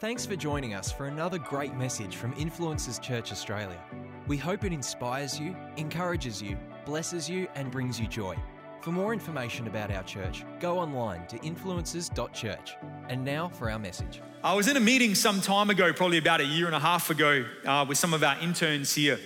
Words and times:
Thanks 0.00 0.24
for 0.24 0.34
joining 0.34 0.72
us 0.72 0.90
for 0.90 1.08
another 1.08 1.36
great 1.36 1.74
message 1.74 2.16
from 2.16 2.32
Influencers 2.36 3.02
Church 3.02 3.32
Australia. 3.32 3.78
We 4.26 4.38
hope 4.38 4.64
it 4.64 4.72
inspires 4.72 5.38
you, 5.38 5.54
encourages 5.76 6.40
you, 6.40 6.56
blesses 6.86 7.28
you, 7.28 7.48
and 7.54 7.70
brings 7.70 8.00
you 8.00 8.06
joy. 8.06 8.34
For 8.80 8.92
more 8.92 9.12
information 9.12 9.66
about 9.66 9.90
our 9.90 10.02
church, 10.04 10.46
go 10.58 10.78
online 10.78 11.26
to 11.26 11.38
influencers.church. 11.40 12.76
And 13.10 13.22
now 13.22 13.48
for 13.48 13.70
our 13.70 13.78
message. 13.78 14.22
I 14.42 14.54
was 14.54 14.68
in 14.68 14.78
a 14.78 14.80
meeting 14.80 15.14
some 15.14 15.42
time 15.42 15.68
ago, 15.68 15.92
probably 15.92 16.16
about 16.16 16.40
a 16.40 16.46
year 16.46 16.64
and 16.64 16.74
a 16.74 16.80
half 16.80 17.10
ago, 17.10 17.44
uh, 17.66 17.84
with 17.86 17.98
some 17.98 18.14
of 18.14 18.22
our 18.22 18.38
interns 18.40 18.94
here, 18.94 19.18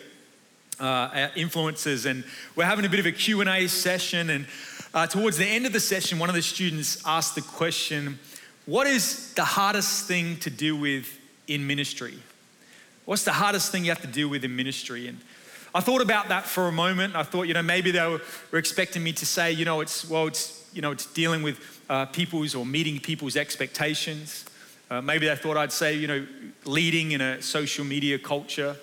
uh, 0.80 1.28
influencers, 1.36 2.04
and 2.04 2.24
we're 2.56 2.64
having 2.64 2.84
a 2.84 2.88
bit 2.88 2.98
of 2.98 3.06
a 3.06 3.12
Q&A 3.12 3.68
session. 3.68 4.28
And 4.28 4.46
uh, 4.92 5.06
towards 5.06 5.36
the 5.36 5.46
end 5.46 5.66
of 5.66 5.72
the 5.72 5.78
session, 5.78 6.18
one 6.18 6.30
of 6.30 6.34
the 6.34 6.42
students 6.42 7.00
asked 7.06 7.36
the 7.36 7.42
question, 7.42 8.18
what 8.66 8.86
is 8.86 9.32
the 9.34 9.44
hardest 9.44 10.06
thing 10.06 10.38
to 10.38 10.50
deal 10.50 10.76
with 10.76 11.18
in 11.46 11.66
ministry? 11.66 12.18
What's 13.04 13.24
the 13.24 13.32
hardest 13.32 13.70
thing 13.70 13.84
you 13.84 13.90
have 13.90 14.00
to 14.00 14.06
deal 14.06 14.28
with 14.28 14.44
in 14.44 14.56
ministry? 14.56 15.08
And 15.08 15.18
I 15.74 15.80
thought 15.80 16.00
about 16.00 16.28
that 16.28 16.44
for 16.44 16.68
a 16.68 16.72
moment. 16.72 17.14
I 17.14 17.24
thought, 17.24 17.42
you 17.42 17.54
know, 17.54 17.62
maybe 17.62 17.90
they 17.90 18.06
were, 18.06 18.22
were 18.50 18.58
expecting 18.58 19.02
me 19.02 19.12
to 19.12 19.26
say, 19.26 19.52
you 19.52 19.64
know, 19.64 19.80
it's, 19.80 20.08
well, 20.08 20.26
it's, 20.26 20.66
you 20.72 20.80
know, 20.80 20.92
it's 20.92 21.06
dealing 21.06 21.42
with 21.42 21.82
uh, 21.90 22.06
people's 22.06 22.54
or 22.54 22.64
meeting 22.64 22.98
people's 22.98 23.36
expectations. 23.36 24.46
Uh, 24.90 25.02
maybe 25.02 25.26
they 25.26 25.36
thought 25.36 25.56
I'd 25.56 25.72
say, 25.72 25.94
you 25.94 26.06
know, 26.06 26.26
leading 26.64 27.12
in 27.12 27.20
a 27.20 27.42
social 27.42 27.84
media 27.84 28.18
culture. 28.18 28.76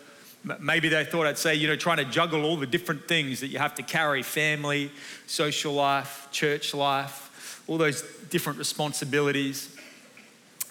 Maybe 0.59 0.89
they 0.89 1.05
thought 1.05 1.25
I'd 1.25 1.37
say, 1.37 1.55
you 1.55 1.67
know, 1.67 1.75
trying 1.75 1.97
to 1.97 2.05
juggle 2.05 2.43
all 2.43 2.57
the 2.57 2.67
different 2.67 3.07
things 3.07 3.39
that 3.39 3.47
you 3.47 3.59
have 3.59 3.75
to 3.75 3.83
carry 3.83 4.21
family, 4.21 4.91
social 5.27 5.73
life, 5.73 6.27
church 6.31 6.73
life, 6.73 7.30
all 7.71 7.77
those 7.77 8.01
different 8.29 8.59
responsibilities. 8.59 9.73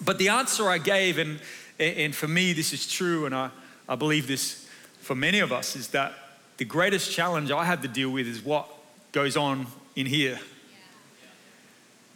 But 0.04 0.18
the 0.18 0.28
answer 0.28 0.68
I 0.68 0.77
gave, 0.77 1.16
and, 1.16 1.41
and 1.78 2.14
for 2.14 2.28
me, 2.28 2.52
this 2.52 2.74
is 2.74 2.86
true, 2.86 3.24
and 3.24 3.34
I, 3.34 3.48
I 3.88 3.95
believe 3.96 4.27
this 4.27 4.69
for 5.00 5.14
many 5.14 5.38
of 5.38 5.50
us, 5.50 5.77
is 5.77 5.88
that 5.88 6.12
the 6.58 6.66
greatest 6.66 7.10
challenge 7.10 7.50
I 7.50 7.64
have 7.64 7.80
to 7.80 7.88
deal 7.88 8.10
with 8.10 8.27
is 8.27 8.44
what 8.44 8.69
goes 9.12 9.34
on 9.34 9.66
in 9.97 10.05
here. 10.05 10.38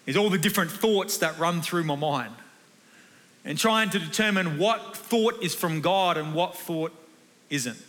Is 0.05 0.19
all 0.19 0.29
the 0.29 0.37
different 0.37 0.71
thoughts 0.71 1.17
that 1.17 1.39
run 1.39 1.63
through 1.63 1.85
my 1.85 1.97
mind. 1.97 2.35
And 3.43 3.57
trying 3.57 3.89
to 3.89 3.99
determine 3.99 4.59
what 4.59 4.95
thought 4.95 5.43
is 5.43 5.55
from 5.55 5.81
God 5.81 6.19
and 6.19 6.35
what 6.35 6.59
thought 6.59 6.93
isn't. 7.49 7.83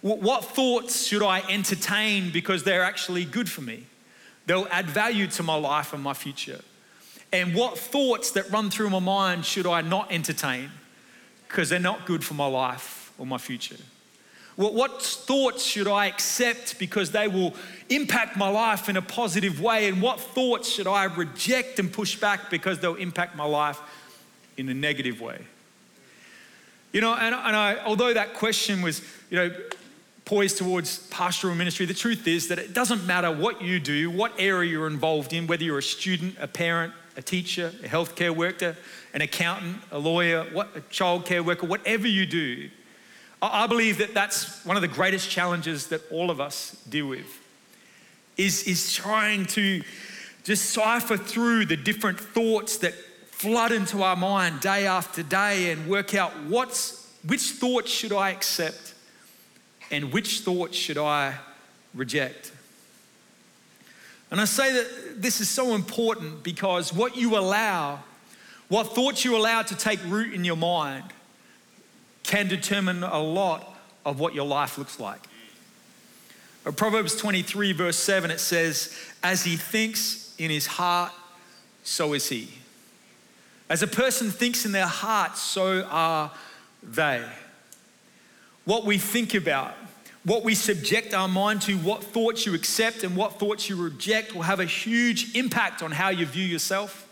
What 0.00 0.42
thoughts 0.42 1.04
should 1.04 1.22
I 1.22 1.40
entertain 1.50 2.32
because 2.32 2.64
they're 2.64 2.82
actually 2.82 3.26
good 3.26 3.50
for 3.50 3.60
me? 3.60 3.84
They'll 4.46 4.68
add 4.70 4.86
value 4.86 5.26
to 5.28 5.42
my 5.42 5.56
life 5.56 5.92
and 5.92 6.02
my 6.02 6.14
future. 6.14 6.60
And 7.32 7.54
what 7.54 7.76
thoughts 7.78 8.30
that 8.32 8.50
run 8.50 8.70
through 8.70 8.90
my 8.90 9.00
mind 9.00 9.44
should 9.44 9.66
I 9.66 9.80
not 9.80 10.10
entertain 10.12 10.70
because 11.48 11.68
they're 11.68 11.78
not 11.78 12.06
good 12.06 12.24
for 12.24 12.34
my 12.34 12.46
life 12.46 13.12
or 13.18 13.26
my 13.26 13.38
future? 13.38 13.76
What, 14.56 15.02
thoughts 15.02 15.62
should 15.62 15.86
I 15.86 16.06
accept 16.06 16.78
because 16.78 17.10
they 17.10 17.28
will 17.28 17.54
impact 17.90 18.38
my 18.38 18.48
life 18.48 18.88
in 18.88 18.96
a 18.96 19.02
positive 19.02 19.60
way? 19.60 19.86
And 19.86 20.00
what 20.00 20.18
thoughts 20.18 20.70
should 20.70 20.86
I 20.86 21.04
reject 21.04 21.78
and 21.78 21.92
push 21.92 22.16
back 22.16 22.48
because 22.48 22.78
they'll 22.78 22.94
impact 22.94 23.36
my 23.36 23.44
life 23.44 23.78
in 24.56 24.70
a 24.70 24.74
negative 24.74 25.20
way? 25.20 25.40
You 26.92 27.02
know, 27.02 27.14
and, 27.14 27.34
and 27.34 27.54
I, 27.54 27.76
although 27.84 28.14
that 28.14 28.32
question 28.32 28.80
was, 28.80 29.02
you 29.28 29.36
know, 29.36 29.54
poised 30.26 30.58
towards 30.58 30.98
pastoral 31.06 31.54
ministry, 31.54 31.86
the 31.86 31.94
truth 31.94 32.26
is 32.26 32.48
that 32.48 32.58
it 32.58 32.74
doesn't 32.74 33.06
matter 33.06 33.30
what 33.30 33.62
you 33.62 33.78
do, 33.78 34.10
what 34.10 34.32
area 34.38 34.68
you're 34.70 34.88
involved 34.88 35.32
in, 35.32 35.46
whether 35.46 35.62
you're 35.62 35.78
a 35.78 35.82
student, 35.82 36.36
a 36.40 36.48
parent, 36.48 36.92
a 37.16 37.22
teacher, 37.22 37.72
a 37.82 37.88
healthcare 37.88 38.34
worker, 38.34 38.76
an 39.14 39.22
accountant, 39.22 39.76
a 39.92 39.98
lawyer, 39.98 40.44
what, 40.52 40.76
a 40.76 40.80
childcare 40.80 41.44
worker, 41.44 41.64
whatever 41.66 42.08
you 42.08 42.26
do. 42.26 42.68
I 43.40 43.68
believe 43.68 43.98
that 43.98 44.14
that's 44.14 44.64
one 44.64 44.76
of 44.76 44.82
the 44.82 44.88
greatest 44.88 45.30
challenges 45.30 45.86
that 45.88 46.02
all 46.10 46.30
of 46.30 46.40
us 46.40 46.72
deal 46.88 47.06
with 47.06 47.40
is, 48.36 48.64
is 48.64 48.92
trying 48.92 49.46
to 49.46 49.82
decipher 50.42 51.16
through 51.16 51.66
the 51.66 51.76
different 51.76 52.18
thoughts 52.18 52.78
that 52.78 52.94
flood 53.30 53.70
into 53.70 54.02
our 54.02 54.16
mind 54.16 54.60
day 54.60 54.86
after 54.86 55.22
day 55.22 55.70
and 55.70 55.88
work 55.88 56.14
out 56.14 56.32
what's, 56.48 57.14
which 57.26 57.42
thoughts 57.42 57.92
should 57.92 58.12
I 58.12 58.30
accept 58.30 58.94
and 59.90 60.12
which 60.12 60.40
thoughts 60.40 60.76
should 60.76 60.98
I 60.98 61.34
reject? 61.94 62.52
And 64.30 64.40
I 64.40 64.44
say 64.44 64.72
that 64.72 65.22
this 65.22 65.40
is 65.40 65.48
so 65.48 65.74
important 65.74 66.42
because 66.42 66.92
what 66.92 67.16
you 67.16 67.38
allow, 67.38 68.00
what 68.68 68.94
thoughts 68.94 69.24
you 69.24 69.36
allow 69.36 69.62
to 69.62 69.76
take 69.76 70.00
root 70.06 70.34
in 70.34 70.44
your 70.44 70.56
mind, 70.56 71.04
can 72.24 72.48
determine 72.48 73.04
a 73.04 73.20
lot 73.20 73.76
of 74.04 74.18
what 74.18 74.34
your 74.34 74.46
life 74.46 74.78
looks 74.78 74.98
like. 74.98 75.20
Proverbs 76.74 77.14
23, 77.14 77.72
verse 77.72 77.96
7, 77.96 78.30
it 78.32 78.40
says, 78.40 78.96
As 79.22 79.44
he 79.44 79.56
thinks 79.56 80.34
in 80.36 80.50
his 80.50 80.66
heart, 80.66 81.12
so 81.84 82.12
is 82.12 82.28
he. 82.28 82.48
As 83.68 83.82
a 83.82 83.86
person 83.86 84.30
thinks 84.30 84.66
in 84.66 84.72
their 84.72 84.86
heart, 84.86 85.36
so 85.36 85.84
are 85.84 86.32
they 86.82 87.24
what 88.66 88.84
we 88.84 88.98
think 88.98 89.32
about, 89.32 89.74
what 90.24 90.44
we 90.44 90.54
subject 90.54 91.14
our 91.14 91.28
mind 91.28 91.62
to, 91.62 91.76
what 91.78 92.04
thoughts 92.04 92.44
you 92.44 92.54
accept 92.54 93.04
and 93.04 93.16
what 93.16 93.38
thoughts 93.38 93.70
you 93.70 93.76
reject 93.76 94.34
will 94.34 94.42
have 94.42 94.60
a 94.60 94.64
huge 94.64 95.34
impact 95.34 95.82
on 95.82 95.92
how 95.92 96.10
you 96.10 96.26
view 96.26 96.44
yourself, 96.44 97.08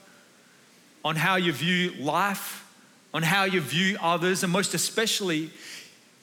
on 1.05 1.17
how 1.17 1.37
you 1.37 1.53
view 1.53 1.93
life, 1.93 2.69
on 3.15 3.23
how 3.23 3.45
you 3.45 3.61
view 3.61 3.97
others, 4.03 4.43
and 4.43 4.53
most 4.53 4.75
especially 4.75 5.51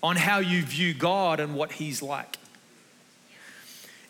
on 0.04 0.18
how 0.18 0.40
you 0.40 0.62
view 0.62 0.94
God 0.94 1.40
and 1.40 1.56
what 1.56 1.72
He's 1.72 2.02
like. 2.02 2.38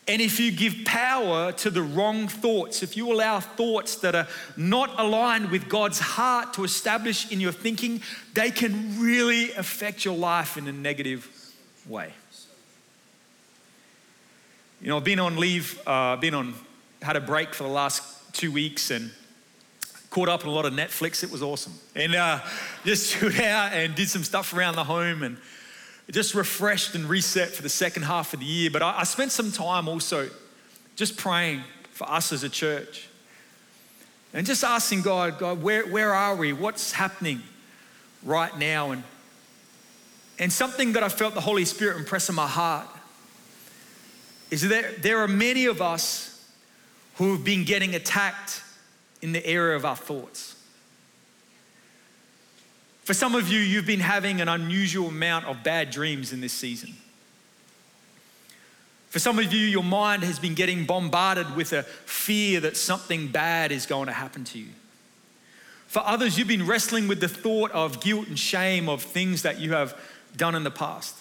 And 0.08 0.20
if 0.20 0.40
you 0.40 0.50
give 0.50 0.84
power 0.84 1.52
to 1.52 1.70
the 1.70 1.82
wrong 1.82 2.26
thoughts, 2.26 2.82
if 2.82 2.96
you 2.96 3.12
allow 3.12 3.38
thoughts 3.38 3.96
that 3.96 4.16
are 4.16 4.26
not 4.56 4.98
aligned 4.98 5.50
with 5.50 5.68
God's 5.68 6.00
heart 6.00 6.54
to 6.54 6.64
establish 6.64 7.30
in 7.30 7.40
your 7.40 7.52
thinking, 7.52 8.02
they 8.34 8.50
can 8.50 9.00
really 9.00 9.52
affect 9.52 10.04
your 10.04 10.16
life 10.16 10.56
in 10.56 10.66
a 10.66 10.72
negative 10.72 11.28
way. 11.86 12.12
You 14.80 14.88
know, 14.88 14.96
I've 14.96 15.04
been 15.04 15.20
on 15.20 15.36
leave, 15.36 15.80
uh, 15.86 16.16
been 16.16 16.34
on, 16.34 16.54
had 17.00 17.14
a 17.14 17.20
break 17.20 17.54
for 17.54 17.62
the 17.62 17.70
last 17.70 18.34
two 18.34 18.50
weeks 18.50 18.90
and 18.90 19.12
caught 20.10 20.28
up 20.28 20.42
on 20.42 20.48
a 20.48 20.52
lot 20.52 20.66
of 20.66 20.72
Netflix. 20.72 21.22
It 21.22 21.30
was 21.30 21.44
awesome. 21.44 21.74
And 21.94 22.16
uh, 22.16 22.40
just 22.84 23.10
stood 23.16 23.40
out 23.40 23.72
and 23.72 23.94
did 23.94 24.08
some 24.08 24.24
stuff 24.24 24.52
around 24.52 24.74
the 24.74 24.84
home 24.84 25.22
and 25.22 25.38
just 26.10 26.34
refreshed 26.34 26.94
and 26.94 27.08
reset 27.08 27.50
for 27.50 27.62
the 27.62 27.68
second 27.68 28.02
half 28.02 28.34
of 28.34 28.40
the 28.40 28.46
year. 28.46 28.70
But 28.70 28.82
I, 28.82 29.00
I 29.00 29.04
spent 29.04 29.32
some 29.32 29.52
time 29.52 29.88
also 29.88 30.28
just 30.96 31.16
praying 31.16 31.62
for 31.90 32.10
us 32.10 32.32
as 32.32 32.42
a 32.42 32.48
church 32.48 33.08
and 34.34 34.46
just 34.46 34.64
asking 34.64 35.02
God, 35.02 35.38
God, 35.38 35.62
where, 35.62 35.86
where 35.86 36.12
are 36.12 36.34
we? 36.34 36.52
What's 36.52 36.92
happening 36.92 37.42
right 38.22 38.56
now? 38.58 38.90
And, 38.90 39.04
and 40.38 40.52
something 40.52 40.92
that 40.94 41.02
I 41.02 41.08
felt 41.08 41.34
the 41.34 41.40
Holy 41.40 41.64
Spirit 41.64 41.96
impress 41.98 42.28
on 42.28 42.36
my 42.36 42.46
heart 42.46 42.88
is 44.50 44.68
that 44.68 45.02
there 45.02 45.20
are 45.20 45.28
many 45.28 45.66
of 45.66 45.80
us 45.80 46.50
who 47.16 47.32
have 47.32 47.44
been 47.44 47.64
getting 47.64 47.94
attacked 47.94 48.62
in 49.20 49.32
the 49.32 49.44
area 49.46 49.76
of 49.76 49.84
our 49.84 49.96
thoughts. 49.96 50.56
For 53.04 53.14
some 53.14 53.34
of 53.34 53.48
you, 53.48 53.58
you've 53.58 53.86
been 53.86 54.00
having 54.00 54.40
an 54.40 54.48
unusual 54.48 55.08
amount 55.08 55.46
of 55.46 55.62
bad 55.64 55.90
dreams 55.90 56.32
in 56.32 56.40
this 56.40 56.52
season. 56.52 56.94
For 59.10 59.18
some 59.18 59.38
of 59.38 59.52
you, 59.52 59.66
your 59.66 59.82
mind 59.82 60.22
has 60.22 60.38
been 60.38 60.54
getting 60.54 60.86
bombarded 60.86 61.54
with 61.54 61.72
a 61.72 61.82
fear 61.82 62.60
that 62.60 62.76
something 62.76 63.28
bad 63.28 63.70
is 63.70 63.84
going 63.84 64.06
to 64.06 64.12
happen 64.12 64.44
to 64.44 64.58
you. 64.58 64.68
For 65.86 66.00
others, 66.06 66.38
you've 66.38 66.48
been 66.48 66.66
wrestling 66.66 67.08
with 67.08 67.20
the 67.20 67.28
thought 67.28 67.70
of 67.72 68.00
guilt 68.00 68.28
and 68.28 68.38
shame 68.38 68.88
of 68.88 69.02
things 69.02 69.42
that 69.42 69.60
you 69.60 69.72
have 69.72 69.94
done 70.36 70.54
in 70.54 70.64
the 70.64 70.70
past. 70.70 71.14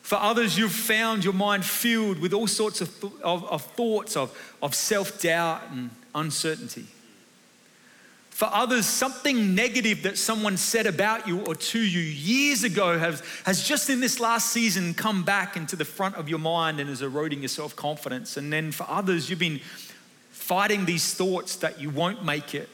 For 0.00 0.16
others, 0.16 0.56
you've 0.56 0.72
found 0.72 1.24
your 1.24 1.34
mind 1.34 1.64
filled 1.64 2.18
with 2.18 2.32
all 2.32 2.46
sorts 2.46 2.80
of, 2.80 3.00
th- 3.00 3.12
of, 3.22 3.44
of 3.50 3.62
thoughts 3.62 4.16
of, 4.16 4.34
of 4.62 4.74
self 4.74 5.20
doubt 5.20 5.62
and 5.70 5.90
uncertainty. 6.14 6.86
For 8.42 8.52
others, 8.52 8.86
something 8.86 9.54
negative 9.54 10.02
that 10.02 10.18
someone 10.18 10.56
said 10.56 10.88
about 10.88 11.28
you 11.28 11.42
or 11.42 11.54
to 11.54 11.78
you 11.78 12.00
years 12.00 12.64
ago 12.64 12.98
has, 12.98 13.22
has 13.44 13.62
just 13.62 13.88
in 13.88 14.00
this 14.00 14.18
last 14.18 14.50
season 14.50 14.94
come 14.94 15.22
back 15.22 15.56
into 15.56 15.76
the 15.76 15.84
front 15.84 16.16
of 16.16 16.28
your 16.28 16.40
mind 16.40 16.80
and 16.80 16.90
is 16.90 17.02
eroding 17.02 17.42
your 17.42 17.48
self 17.48 17.76
confidence. 17.76 18.36
And 18.36 18.52
then 18.52 18.72
for 18.72 18.84
others, 18.88 19.30
you've 19.30 19.38
been 19.38 19.60
fighting 20.32 20.86
these 20.86 21.14
thoughts 21.14 21.54
that 21.54 21.80
you 21.80 21.88
won't 21.88 22.24
make 22.24 22.52
it, 22.52 22.68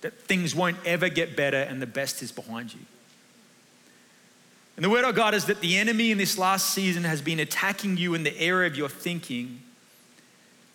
that 0.00 0.18
things 0.22 0.54
won't 0.54 0.78
ever 0.86 1.10
get 1.10 1.36
better, 1.36 1.58
and 1.58 1.82
the 1.82 1.86
best 1.86 2.22
is 2.22 2.32
behind 2.32 2.72
you. 2.72 2.80
And 4.76 4.84
the 4.86 4.88
word 4.88 5.04
of 5.04 5.14
God 5.14 5.34
is 5.34 5.44
that 5.44 5.60
the 5.60 5.76
enemy 5.76 6.12
in 6.12 6.16
this 6.16 6.38
last 6.38 6.70
season 6.70 7.04
has 7.04 7.20
been 7.20 7.40
attacking 7.40 7.98
you 7.98 8.14
in 8.14 8.22
the 8.22 8.40
area 8.40 8.66
of 8.66 8.74
your 8.74 8.88
thinking 8.88 9.60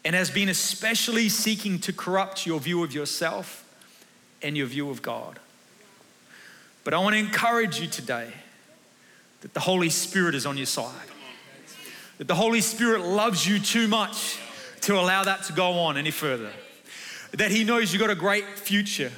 and 0.03 0.15
has 0.15 0.29
been 0.29 0.49
especially 0.49 1.29
seeking 1.29 1.79
to 1.79 1.91
corrupt 1.91 2.45
your 2.45 2.59
view 2.59 2.83
of 2.83 2.93
yourself 2.93 3.64
and 4.45 4.55
your 4.55 4.67
view 4.67 4.89
of 4.89 5.01
God. 5.01 5.39
But 6.83 6.93
I 6.93 6.99
want 6.99 7.15
to 7.15 7.19
encourage 7.19 7.79
you 7.79 7.87
today 7.87 8.31
that 9.41 9.53
the 9.53 9.59
Holy 9.59 9.89
Spirit 9.89 10.35
is 10.35 10.45
on 10.45 10.55
your 10.55 10.67
side. 10.67 10.93
That 12.19 12.27
the 12.27 12.35
Holy 12.35 12.61
Spirit 12.61 13.01
loves 13.01 13.45
you 13.45 13.59
too 13.59 13.87
much 13.87 14.37
to 14.81 14.97
allow 14.99 15.23
that 15.23 15.43
to 15.45 15.53
go 15.53 15.71
on 15.71 15.97
any 15.97 16.11
further. 16.11 16.51
That 17.31 17.49
He 17.49 17.63
knows 17.63 17.91
you've 17.91 18.01
got 18.01 18.11
a 18.11 18.15
great 18.15 18.45
future. 18.57 19.11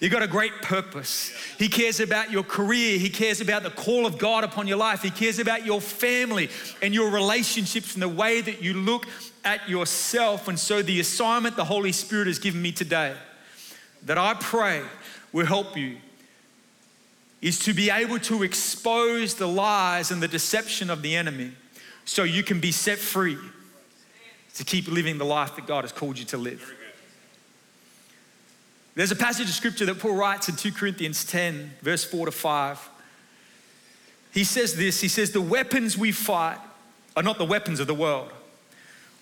You've 0.00 0.12
got 0.12 0.22
a 0.22 0.26
great 0.26 0.62
purpose. 0.62 1.30
He 1.58 1.68
cares 1.68 2.00
about 2.00 2.32
your 2.32 2.42
career. 2.42 2.98
He 2.98 3.10
cares 3.10 3.42
about 3.42 3.62
the 3.62 3.70
call 3.70 4.06
of 4.06 4.16
God 4.16 4.44
upon 4.44 4.66
your 4.66 4.78
life. 4.78 5.02
He 5.02 5.10
cares 5.10 5.38
about 5.38 5.66
your 5.66 5.82
family 5.82 6.48
and 6.80 6.94
your 6.94 7.10
relationships 7.10 7.92
and 7.92 8.02
the 8.02 8.08
way 8.08 8.40
that 8.40 8.62
you 8.62 8.72
look 8.72 9.06
at 9.44 9.68
yourself. 9.68 10.48
And 10.48 10.58
so, 10.58 10.80
the 10.80 11.00
assignment 11.00 11.56
the 11.56 11.66
Holy 11.66 11.92
Spirit 11.92 12.28
has 12.28 12.38
given 12.38 12.62
me 12.62 12.72
today, 12.72 13.14
that 14.04 14.18
I 14.18 14.34
pray 14.34 14.82
will 15.32 15.46
help 15.46 15.76
you, 15.76 15.96
is 17.40 17.58
to 17.60 17.72
be 17.72 17.90
able 17.90 18.18
to 18.20 18.42
expose 18.42 19.34
the 19.34 19.48
lies 19.48 20.10
and 20.10 20.22
the 20.22 20.28
deception 20.28 20.90
of 20.90 21.02
the 21.02 21.16
enemy 21.16 21.52
so 22.04 22.22
you 22.22 22.42
can 22.42 22.60
be 22.60 22.72
set 22.72 22.98
free 22.98 23.38
to 24.54 24.64
keep 24.64 24.88
living 24.88 25.18
the 25.18 25.24
life 25.24 25.56
that 25.56 25.66
God 25.66 25.84
has 25.84 25.92
called 25.92 26.18
you 26.18 26.24
to 26.26 26.36
live. 26.36 26.74
There's 28.94 29.12
a 29.12 29.16
passage 29.16 29.48
of 29.48 29.54
scripture 29.54 29.86
that 29.86 29.98
Paul 29.98 30.14
writes 30.14 30.48
in 30.48 30.56
2 30.56 30.72
Corinthians 30.72 31.24
10, 31.24 31.72
verse 31.80 32.04
4 32.04 32.26
to 32.26 32.32
5. 32.32 32.90
He 34.32 34.44
says 34.44 34.74
this 34.74 35.00
He 35.00 35.08
says, 35.08 35.30
The 35.30 35.40
weapons 35.40 35.96
we 35.96 36.12
fight 36.12 36.58
are 37.16 37.22
not 37.22 37.38
the 37.38 37.44
weapons 37.44 37.80
of 37.80 37.86
the 37.86 37.94
world. 37.94 38.30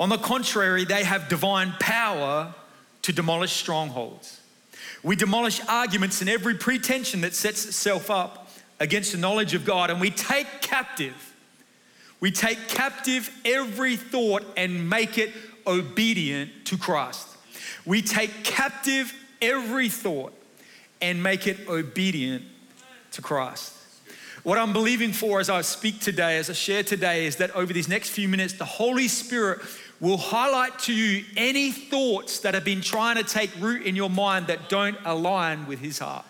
On 0.01 0.09
the 0.09 0.19
contrary, 0.19 0.85
they 0.85 1.05
have 1.05 1.29
divine 1.29 1.75
power 1.81 2.55
to 3.03 3.13
demolish 3.13 3.53
strongholds. 3.53 4.41
We 5.03 5.17
demolish 5.17 5.61
arguments 5.69 6.21
and 6.21 6.29
every 6.29 6.55
pretension 6.55 7.21
that 7.23 7.35
sets 7.35 7.65
itself 7.67 8.11
up 8.11 8.51
against 8.81 9.13
the 9.13 9.19
knowledge 9.19 9.55
of 9.55 9.65
God, 9.65 9.91
and 9.91 10.01
we 10.01 10.11
take 10.11 10.47
captive. 10.61 11.35
We 12.21 12.31
take 12.31 12.69
captive 12.69 13.31
every 13.45 13.97
thought 13.97 14.45
and 14.57 14.89
make 14.89 15.19
it 15.19 15.33
obedient 15.67 16.51
to 16.67 16.77
Christ. 16.77 17.29
We 17.85 18.03
take 18.03 18.45
captive 18.45 19.13
every 19.41 19.89
thought 19.89 20.33
and 21.01 21.23
make 21.23 21.47
it 21.47 21.69
obedient 21.69 22.45
to 23.13 23.23
Christ. 23.23 23.75
What 24.43 24.59
I'm 24.59 24.73
believing 24.73 25.13
for 25.13 25.41
as 25.41 25.51
I 25.51 25.61
speak 25.61 26.01
today, 26.01 26.39
as 26.39 26.49
I 26.49 26.55
share 26.55 26.83
today, 26.83 27.27
is 27.27 27.37
that 27.37 27.51
over 27.53 27.73
these 27.73 27.89
next 27.89 28.11
few 28.11 28.29
minutes, 28.29 28.55
the 28.55 28.65
Holy 28.65 29.09
Spirit 29.09 29.61
will 30.01 30.17
highlight 30.17 30.79
to 30.79 30.95
you 30.95 31.25
any 31.37 31.73
thoughts 31.73 32.41
that 32.41 32.55
have 32.55 32.65
been 32.65 32.81
trying 32.81 33.17
to 33.17 33.25
take 33.25 33.51
root 33.59 33.85
in 33.85 33.97
your 33.97 34.11
mind 34.11 34.47
that 34.47 34.69
don't 34.69 34.97
align 35.05 35.67
with 35.67 35.81
His 35.81 35.99
heart. 35.99 36.25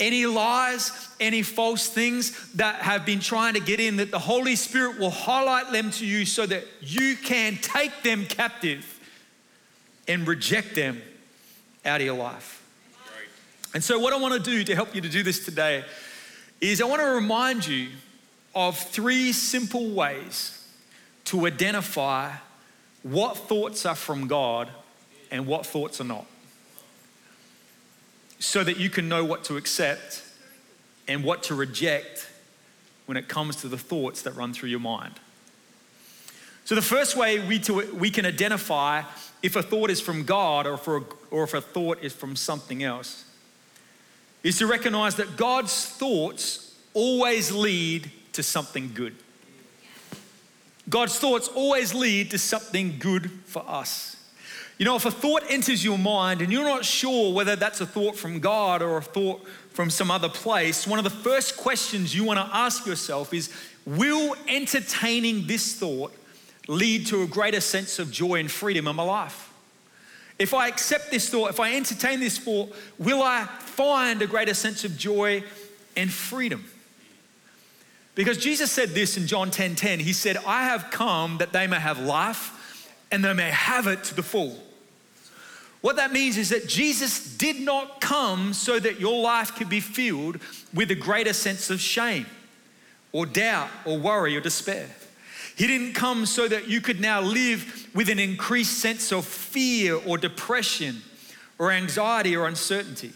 Any 0.00 0.24
lies, 0.26 1.08
any 1.20 1.42
false 1.42 1.88
things 1.88 2.52
that 2.52 2.76
have 2.76 3.04
been 3.04 3.20
trying 3.20 3.54
to 3.54 3.60
get 3.60 3.80
in, 3.80 3.96
that 3.96 4.10
the 4.10 4.18
Holy 4.18 4.56
Spirit 4.56 4.98
will 4.98 5.10
highlight 5.10 5.72
them 5.72 5.90
to 5.92 6.06
you 6.06 6.24
so 6.24 6.46
that 6.46 6.64
you 6.80 7.16
can 7.16 7.58
take 7.60 8.02
them 8.02 8.24
captive 8.24 9.00
and 10.08 10.26
reject 10.26 10.74
them 10.74 11.02
out 11.84 12.00
of 12.00 12.06
your 12.06 12.16
life. 12.16 12.62
And 13.74 13.82
so, 13.82 13.98
what 13.98 14.12
I 14.12 14.16
want 14.16 14.34
to 14.34 14.50
do 14.50 14.62
to 14.64 14.74
help 14.74 14.94
you 14.94 15.00
to 15.00 15.08
do 15.08 15.22
this 15.22 15.44
today 15.44 15.84
is 16.60 16.80
I 16.80 16.84
want 16.84 17.02
to 17.02 17.08
remind 17.08 17.66
you 17.66 17.88
of 18.54 18.78
three 18.78 19.32
simple 19.32 19.90
ways 19.90 20.66
to 21.24 21.46
identify 21.46 22.30
what 23.04 23.36
thoughts 23.36 23.86
are 23.86 23.94
from 23.94 24.26
God 24.26 24.68
and 25.30 25.46
what 25.46 25.64
thoughts 25.64 26.00
are 26.00 26.04
not. 26.04 26.26
So 28.40 28.64
that 28.64 28.78
you 28.78 28.90
can 28.90 29.08
know 29.08 29.24
what 29.24 29.44
to 29.44 29.56
accept 29.56 30.22
and 31.06 31.22
what 31.22 31.44
to 31.44 31.54
reject 31.54 32.28
when 33.06 33.16
it 33.16 33.28
comes 33.28 33.56
to 33.56 33.68
the 33.68 33.78
thoughts 33.78 34.22
that 34.22 34.34
run 34.34 34.52
through 34.52 34.70
your 34.70 34.80
mind. 34.80 35.14
So, 36.64 36.74
the 36.74 36.82
first 36.82 37.14
way 37.14 37.46
we, 37.46 37.58
to, 37.60 37.94
we 37.94 38.10
can 38.10 38.24
identify 38.24 39.02
if 39.42 39.54
a 39.54 39.62
thought 39.62 39.90
is 39.90 40.00
from 40.00 40.24
God 40.24 40.66
or, 40.66 40.78
for, 40.78 41.04
or 41.30 41.44
if 41.44 41.52
a 41.52 41.60
thought 41.60 42.02
is 42.02 42.14
from 42.14 42.36
something 42.36 42.82
else 42.82 43.26
is 44.42 44.58
to 44.58 44.66
recognize 44.66 45.16
that 45.16 45.36
God's 45.36 45.86
thoughts 45.86 46.74
always 46.94 47.52
lead 47.52 48.10
to 48.32 48.42
something 48.42 48.92
good. 48.94 49.14
God's 50.88 51.18
thoughts 51.18 51.48
always 51.48 51.94
lead 51.94 52.30
to 52.32 52.38
something 52.38 52.96
good 52.98 53.30
for 53.46 53.64
us. 53.66 54.16
You 54.78 54.84
know, 54.84 54.96
if 54.96 55.06
a 55.06 55.10
thought 55.10 55.44
enters 55.48 55.84
your 55.84 55.98
mind 55.98 56.42
and 56.42 56.52
you're 56.52 56.64
not 56.64 56.84
sure 56.84 57.32
whether 57.32 57.54
that's 57.54 57.80
a 57.80 57.86
thought 57.86 58.16
from 58.16 58.40
God 58.40 58.82
or 58.82 58.96
a 58.96 59.02
thought 59.02 59.46
from 59.70 59.88
some 59.88 60.10
other 60.10 60.28
place, 60.28 60.86
one 60.86 60.98
of 60.98 61.04
the 61.04 61.10
first 61.10 61.56
questions 61.56 62.14
you 62.14 62.24
want 62.24 62.38
to 62.38 62.56
ask 62.56 62.86
yourself 62.86 63.32
is 63.32 63.50
Will 63.86 64.34
entertaining 64.48 65.46
this 65.46 65.74
thought 65.74 66.12
lead 66.68 67.06
to 67.06 67.22
a 67.22 67.26
greater 67.26 67.60
sense 67.60 67.98
of 67.98 68.10
joy 68.10 68.40
and 68.40 68.50
freedom 68.50 68.88
in 68.88 68.96
my 68.96 69.02
life? 69.02 69.52
If 70.38 70.54
I 70.54 70.68
accept 70.68 71.10
this 71.10 71.28
thought, 71.28 71.50
if 71.50 71.60
I 71.60 71.76
entertain 71.76 72.18
this 72.18 72.38
thought, 72.38 72.74
will 72.98 73.22
I 73.22 73.44
find 73.44 74.20
a 74.22 74.26
greater 74.26 74.54
sense 74.54 74.84
of 74.84 74.96
joy 74.96 75.44
and 75.96 76.10
freedom? 76.10 76.64
Because 78.14 78.38
Jesus 78.38 78.70
said 78.70 78.90
this 78.90 79.16
in 79.16 79.26
John 79.26 79.50
10:10. 79.50 79.52
10, 79.52 79.74
10, 79.74 80.00
he 80.00 80.12
said, 80.12 80.36
I 80.46 80.64
have 80.64 80.90
come 80.90 81.38
that 81.38 81.52
they 81.52 81.66
may 81.66 81.80
have 81.80 81.98
life 81.98 82.90
and 83.10 83.24
they 83.24 83.32
may 83.32 83.50
have 83.50 83.86
it 83.86 84.04
to 84.04 84.14
the 84.14 84.22
full. 84.22 84.58
What 85.80 85.96
that 85.96 86.12
means 86.12 86.38
is 86.38 86.48
that 86.48 86.66
Jesus 86.66 87.36
did 87.36 87.60
not 87.60 88.00
come 88.00 88.54
so 88.54 88.78
that 88.78 89.00
your 89.00 89.20
life 89.20 89.54
could 89.54 89.68
be 89.68 89.80
filled 89.80 90.38
with 90.72 90.90
a 90.90 90.94
greater 90.94 91.34
sense 91.34 91.68
of 91.68 91.80
shame 91.80 92.26
or 93.12 93.26
doubt 93.26 93.68
or 93.84 93.98
worry 93.98 94.36
or 94.36 94.40
despair. 94.40 94.88
He 95.56 95.66
didn't 95.66 95.92
come 95.92 96.26
so 96.26 96.48
that 96.48 96.68
you 96.68 96.80
could 96.80 97.00
now 97.00 97.20
live 97.20 97.88
with 97.94 98.08
an 98.08 98.18
increased 98.18 98.78
sense 98.78 99.12
of 99.12 99.24
fear 99.24 99.94
or 99.94 100.18
depression 100.18 101.02
or 101.58 101.70
anxiety 101.70 102.34
or 102.34 102.48
uncertainty. 102.48 103.12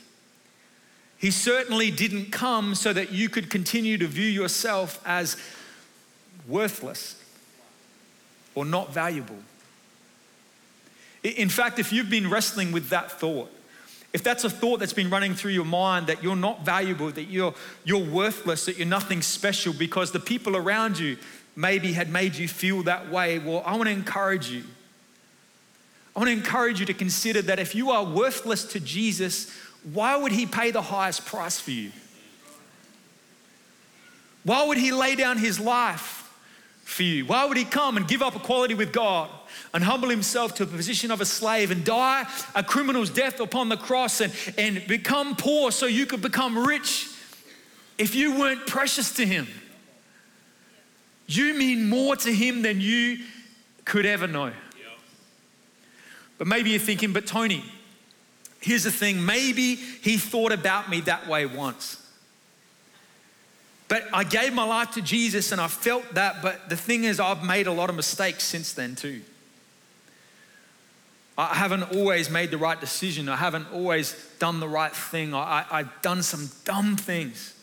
He 1.18 1.32
certainly 1.32 1.90
didn't 1.90 2.30
come 2.30 2.74
so 2.74 2.92
that 2.92 3.10
you 3.10 3.28
could 3.28 3.50
continue 3.50 3.98
to 3.98 4.06
view 4.06 4.28
yourself 4.28 5.02
as 5.04 5.36
worthless 6.46 7.20
or 8.54 8.64
not 8.64 8.92
valuable. 8.92 9.36
In 11.24 11.48
fact, 11.48 11.80
if 11.80 11.92
you've 11.92 12.08
been 12.08 12.30
wrestling 12.30 12.70
with 12.70 12.90
that 12.90 13.10
thought, 13.10 13.50
if 14.12 14.22
that's 14.22 14.44
a 14.44 14.50
thought 14.50 14.80
that's 14.80 14.92
been 14.92 15.10
running 15.10 15.34
through 15.34 15.50
your 15.50 15.64
mind 15.64 16.06
that 16.06 16.22
you're 16.22 16.36
not 16.36 16.64
valuable, 16.64 17.10
that 17.10 17.24
you're, 17.24 17.54
you're 17.84 18.04
worthless, 18.04 18.64
that 18.66 18.78
you're 18.78 18.86
nothing 18.86 19.20
special 19.20 19.72
because 19.72 20.12
the 20.12 20.20
people 20.20 20.56
around 20.56 20.98
you 20.98 21.18
maybe 21.56 21.92
had 21.92 22.08
made 22.08 22.36
you 22.36 22.48
feel 22.48 22.84
that 22.84 23.10
way, 23.10 23.38
well, 23.38 23.62
I 23.66 23.72
want 23.76 23.88
to 23.88 23.92
encourage 23.92 24.48
you. 24.48 24.62
I 26.14 26.20
want 26.20 26.28
to 26.28 26.36
encourage 26.36 26.80
you 26.80 26.86
to 26.86 26.94
consider 26.94 27.42
that 27.42 27.58
if 27.58 27.74
you 27.74 27.90
are 27.90 28.04
worthless 28.04 28.64
to 28.72 28.80
Jesus, 28.80 29.52
why 29.92 30.16
would 30.16 30.32
he 30.32 30.46
pay 30.46 30.70
the 30.70 30.82
highest 30.82 31.26
price 31.26 31.60
for 31.60 31.70
you? 31.70 31.92
Why 34.44 34.64
would 34.66 34.78
he 34.78 34.92
lay 34.92 35.14
down 35.14 35.38
his 35.38 35.60
life 35.60 36.32
for 36.84 37.02
you? 37.02 37.26
Why 37.26 37.44
would 37.44 37.56
he 37.56 37.64
come 37.64 37.96
and 37.96 38.06
give 38.08 38.22
up 38.22 38.34
equality 38.34 38.74
with 38.74 38.92
God 38.92 39.30
and 39.74 39.84
humble 39.84 40.08
himself 40.08 40.54
to 40.56 40.62
a 40.62 40.66
position 40.66 41.10
of 41.10 41.20
a 41.20 41.26
slave 41.26 41.70
and 41.70 41.84
die 41.84 42.26
a 42.54 42.62
criminal's 42.62 43.10
death 43.10 43.40
upon 43.40 43.68
the 43.68 43.76
cross 43.76 44.20
and, 44.20 44.32
and 44.56 44.86
become 44.86 45.36
poor 45.36 45.70
so 45.70 45.86
you 45.86 46.06
could 46.06 46.22
become 46.22 46.58
rich 46.66 47.08
if 47.98 48.14
you 48.14 48.38
weren't 48.38 48.66
precious 48.66 49.12
to 49.14 49.26
him? 49.26 49.46
You 51.26 51.54
mean 51.54 51.88
more 51.88 52.16
to 52.16 52.32
him 52.32 52.62
than 52.62 52.80
you 52.80 53.18
could 53.84 54.06
ever 54.06 54.26
know. 54.26 54.52
But 56.38 56.46
maybe 56.46 56.70
you're 56.70 56.78
thinking, 56.78 57.12
but 57.12 57.26
Tony, 57.26 57.64
here's 58.60 58.84
the 58.84 58.90
thing 58.90 59.24
maybe 59.24 59.74
he 59.74 60.16
thought 60.16 60.52
about 60.52 60.88
me 60.88 61.00
that 61.02 61.28
way 61.28 61.46
once. 61.46 62.04
But 63.88 64.06
I 64.12 64.24
gave 64.24 64.52
my 64.52 64.64
life 64.64 64.92
to 64.92 65.02
Jesus 65.02 65.50
and 65.50 65.60
I 65.60 65.68
felt 65.68 66.14
that, 66.14 66.42
but 66.42 66.68
the 66.68 66.76
thing 66.76 67.04
is, 67.04 67.18
I've 67.18 67.42
made 67.42 67.66
a 67.66 67.72
lot 67.72 67.88
of 67.88 67.96
mistakes 67.96 68.44
since 68.44 68.72
then 68.72 68.94
too. 68.94 69.22
I 71.38 71.54
haven't 71.54 71.94
always 71.94 72.28
made 72.28 72.50
the 72.50 72.58
right 72.58 72.78
decision. 72.78 73.28
I 73.28 73.36
haven't 73.36 73.72
always 73.72 74.14
done 74.40 74.60
the 74.60 74.68
right 74.68 74.94
thing. 74.94 75.34
I, 75.34 75.64
have 75.70 76.02
done 76.02 76.22
some 76.22 76.50
dumb 76.64 76.96
things. 76.96 77.54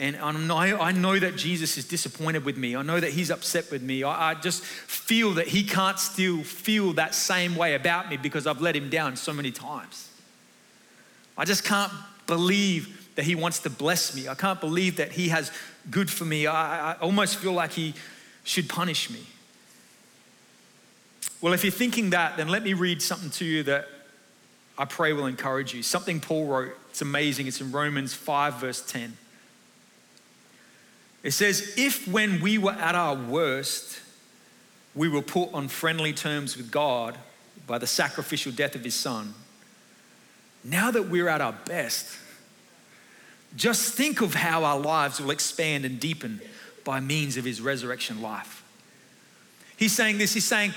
And 0.00 0.16
I 0.16 0.92
know 0.92 1.18
that 1.18 1.34
Jesus 1.36 1.76
is 1.76 1.84
disappointed 1.84 2.44
with 2.44 2.56
me. 2.56 2.76
I 2.76 2.82
know 2.82 3.00
that 3.00 3.10
he's 3.10 3.30
upset 3.30 3.68
with 3.72 3.82
me. 3.82 4.04
I 4.04 4.34
just 4.34 4.64
feel 4.64 5.34
that 5.34 5.48
he 5.48 5.64
can't 5.64 5.98
still 5.98 6.44
feel 6.44 6.92
that 6.92 7.16
same 7.16 7.56
way 7.56 7.74
about 7.74 8.08
me 8.08 8.16
because 8.16 8.46
I've 8.46 8.60
let 8.60 8.76
him 8.76 8.90
down 8.90 9.16
so 9.16 9.32
many 9.32 9.50
times. 9.50 10.08
I 11.36 11.44
just 11.44 11.64
can't 11.64 11.92
believe 12.28 13.10
that 13.16 13.24
he 13.24 13.34
wants 13.34 13.58
to 13.60 13.70
bless 13.70 14.14
me. 14.14 14.28
I 14.28 14.36
can't 14.36 14.60
believe 14.60 14.96
that 14.96 15.10
he 15.10 15.30
has 15.30 15.50
good 15.90 16.08
for 16.08 16.24
me. 16.24 16.46
I, 16.46 16.92
almost 17.00 17.36
feel 17.36 17.52
like 17.52 17.72
he 17.72 17.94
should 18.44 18.68
punish 18.68 19.10
me. 19.10 19.20
Well, 21.40 21.52
if 21.52 21.64
you're 21.64 21.72
thinking 21.72 22.10
that, 22.10 22.36
then 22.36 22.48
let 22.48 22.62
me 22.62 22.74
read 22.74 23.02
something 23.02 23.30
to 23.30 23.44
you 23.44 23.64
that 23.64 23.88
I 24.76 24.84
pray 24.84 25.12
will 25.12 25.26
encourage 25.26 25.74
you. 25.74 25.82
Something 25.82 26.20
Paul 26.20 26.46
wrote, 26.46 26.76
it's 26.90 27.02
amazing. 27.02 27.48
It's 27.48 27.60
in 27.60 27.72
Romans 27.72 28.14
5, 28.14 28.60
verse 28.60 28.80
10. 28.82 29.16
It 31.22 31.32
says, 31.32 31.74
If 31.76 32.06
when 32.08 32.40
we 32.40 32.58
were 32.58 32.72
at 32.72 32.94
our 32.94 33.14
worst, 33.14 34.00
we 34.94 35.08
were 35.08 35.22
put 35.22 35.52
on 35.52 35.68
friendly 35.68 36.12
terms 36.12 36.56
with 36.56 36.70
God 36.70 37.16
by 37.66 37.78
the 37.78 37.86
sacrificial 37.86 38.52
death 38.52 38.74
of 38.74 38.84
his 38.84 38.94
son, 38.94 39.34
now 40.64 40.90
that 40.90 41.08
we're 41.08 41.28
at 41.28 41.40
our 41.40 41.54
best, 41.66 42.16
just 43.56 43.94
think 43.94 44.20
of 44.20 44.34
how 44.34 44.64
our 44.64 44.78
lives 44.78 45.20
will 45.20 45.30
expand 45.30 45.84
and 45.84 45.98
deepen 45.98 46.40
by 46.84 47.00
means 47.00 47.36
of 47.36 47.44
his 47.44 47.60
resurrection 47.60 48.20
life. 48.20 48.64
He's 49.76 49.92
saying 49.92 50.18
this, 50.18 50.34
he's 50.34 50.44
saying, 50.44 50.74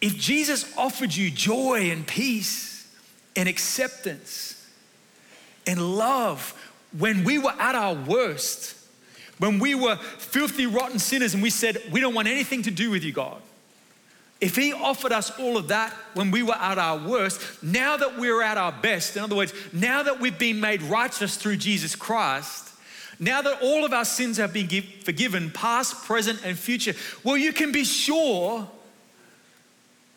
if 0.00 0.16
Jesus 0.16 0.72
offered 0.76 1.14
you 1.14 1.30
joy 1.30 1.90
and 1.90 2.06
peace 2.06 2.88
and 3.34 3.48
acceptance 3.48 4.68
and 5.66 5.96
love 5.96 6.63
when 6.98 7.24
we 7.24 7.38
were 7.38 7.54
at 7.58 7.74
our 7.74 7.94
worst, 7.94 8.76
when 9.38 9.58
we 9.58 9.74
were 9.74 9.96
filthy, 9.96 10.66
rotten 10.66 10.98
sinners 10.98 11.34
and 11.34 11.42
we 11.42 11.50
said, 11.50 11.78
We 11.90 12.00
don't 12.00 12.14
want 12.14 12.28
anything 12.28 12.62
to 12.62 12.70
do 12.70 12.90
with 12.90 13.02
you, 13.04 13.12
God. 13.12 13.40
If 14.40 14.56
He 14.56 14.72
offered 14.72 15.12
us 15.12 15.36
all 15.38 15.56
of 15.56 15.68
that 15.68 15.92
when 16.14 16.30
we 16.30 16.42
were 16.42 16.54
at 16.54 16.78
our 16.78 16.98
worst, 16.98 17.62
now 17.62 17.96
that 17.96 18.18
we're 18.18 18.42
at 18.42 18.58
our 18.58 18.72
best, 18.72 19.16
in 19.16 19.22
other 19.22 19.36
words, 19.36 19.52
now 19.72 20.02
that 20.02 20.20
we've 20.20 20.38
been 20.38 20.60
made 20.60 20.82
righteous 20.82 21.36
through 21.36 21.56
Jesus 21.56 21.96
Christ, 21.96 22.72
now 23.18 23.42
that 23.42 23.62
all 23.62 23.84
of 23.84 23.92
our 23.92 24.04
sins 24.04 24.36
have 24.38 24.52
been 24.52 24.68
forgiven, 25.04 25.50
past, 25.50 26.04
present, 26.04 26.44
and 26.44 26.58
future, 26.58 26.94
well, 27.22 27.36
you 27.36 27.52
can 27.52 27.72
be 27.72 27.84
sure 27.84 28.68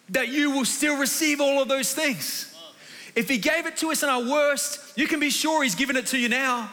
that 0.09 0.29
you 0.29 0.51
will 0.51 0.65
still 0.65 0.97
receive 0.97 1.41
all 1.41 1.61
of 1.61 1.67
those 1.67 1.93
things. 1.93 2.56
If 3.17 3.27
He 3.27 3.39
gave 3.39 3.65
it 3.65 3.77
to 3.77 3.89
us 3.89 4.03
in 4.03 4.09
our 4.09 4.21
worst, 4.21 4.95
you 4.95 5.07
can 5.07 5.19
be 5.19 5.31
sure 5.31 5.63
He's 5.63 5.73
given 5.73 5.97
it 5.97 6.05
to 6.07 6.19
you 6.19 6.29
now. 6.29 6.69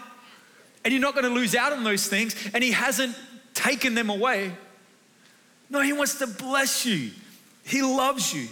And 0.84 0.92
you're 0.92 1.00
not 1.00 1.14
going 1.14 1.24
to 1.24 1.30
lose 1.30 1.54
out 1.54 1.72
on 1.72 1.84
those 1.84 2.06
things, 2.06 2.36
and 2.52 2.62
He 2.62 2.70
hasn't 2.70 3.16
taken 3.54 3.94
them 3.94 4.10
away. 4.10 4.52
No, 5.70 5.80
He 5.80 5.94
wants 5.94 6.18
to 6.18 6.26
bless 6.26 6.84
you, 6.84 7.12
He 7.64 7.80
loves 7.80 8.34
you. 8.34 8.48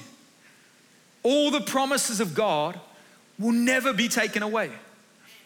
All 1.23 1.51
the 1.51 1.61
promises 1.61 2.19
of 2.19 2.35
God 2.35 2.81
will 3.39 3.53
never 3.53 3.93
be 3.93 4.09
taken 4.09 4.43
away. 4.43 4.71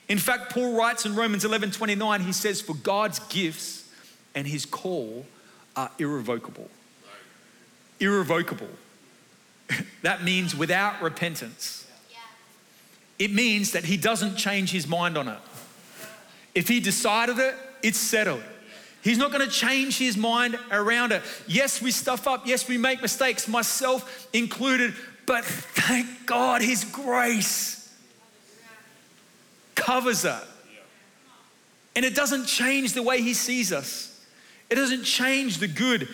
In 0.08 0.18
fact, 0.18 0.52
Paul 0.54 0.78
writes 0.78 1.04
in 1.04 1.16
Romans 1.16 1.44
11 1.44 1.72
29, 1.72 2.20
he 2.20 2.32
says, 2.32 2.60
For 2.60 2.74
God's 2.74 3.18
gifts 3.28 3.90
and 4.36 4.46
His 4.46 4.64
call 4.64 5.26
are 5.74 5.90
irrevocable. 5.98 6.70
Irrevocable. 7.98 8.70
that 10.02 10.22
means 10.22 10.54
without 10.54 11.02
repentance. 11.02 11.85
It 13.18 13.32
means 13.32 13.72
that 13.72 13.84
he 13.84 13.96
doesn't 13.96 14.36
change 14.36 14.70
his 14.70 14.86
mind 14.86 15.16
on 15.16 15.28
it. 15.28 15.38
If 16.54 16.68
he 16.68 16.80
decided 16.80 17.38
it, 17.38 17.54
it's 17.82 17.98
settled. 17.98 18.42
He's 19.02 19.18
not 19.18 19.30
going 19.30 19.46
to 19.46 19.50
change 19.50 19.98
his 19.98 20.16
mind 20.16 20.58
around 20.70 21.12
it. 21.12 21.22
Yes, 21.46 21.80
we 21.80 21.90
stuff 21.90 22.26
up. 22.26 22.46
Yes, 22.46 22.68
we 22.68 22.76
make 22.76 23.00
mistakes, 23.00 23.46
myself 23.46 24.28
included. 24.32 24.94
But 25.26 25.44
thank 25.44 26.26
God 26.26 26.62
his 26.62 26.84
grace 26.84 27.94
covers 29.74 30.24
it. 30.24 30.42
And 31.94 32.04
it 32.04 32.14
doesn't 32.14 32.46
change 32.46 32.92
the 32.92 33.02
way 33.02 33.22
he 33.22 33.32
sees 33.32 33.72
us, 33.72 34.24
it 34.68 34.74
doesn't 34.74 35.04
change 35.04 35.58
the 35.58 35.68
good 35.68 36.08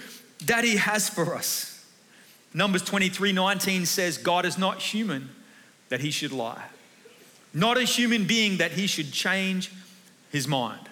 that 0.44 0.64
he 0.64 0.76
has 0.76 1.08
for 1.08 1.34
us. 1.34 1.84
Numbers 2.54 2.82
23 2.82 3.32
19 3.32 3.86
says, 3.86 4.18
God 4.18 4.44
is 4.44 4.58
not 4.58 4.80
human 4.80 5.30
that 5.88 6.00
he 6.00 6.10
should 6.10 6.32
lie, 6.32 6.64
not 7.54 7.76
a 7.78 7.84
human 7.84 8.26
being 8.26 8.58
that 8.58 8.72
he 8.72 8.86
should 8.86 9.12
change 9.12 9.70
his 10.30 10.48
mind. 10.48 10.88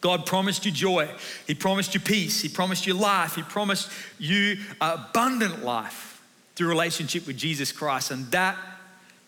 God 0.00 0.26
promised 0.26 0.64
you 0.64 0.72
joy. 0.72 1.08
He 1.46 1.54
promised 1.54 1.94
you 1.94 2.00
peace. 2.00 2.40
He 2.40 2.48
promised 2.48 2.86
you 2.86 2.94
life. 2.94 3.34
He 3.34 3.42
promised 3.42 3.90
you 4.18 4.58
abundant 4.80 5.64
life 5.64 6.22
through 6.54 6.68
relationship 6.68 7.26
with 7.26 7.36
Jesus 7.36 7.72
Christ. 7.72 8.10
And 8.10 8.30
that 8.30 8.56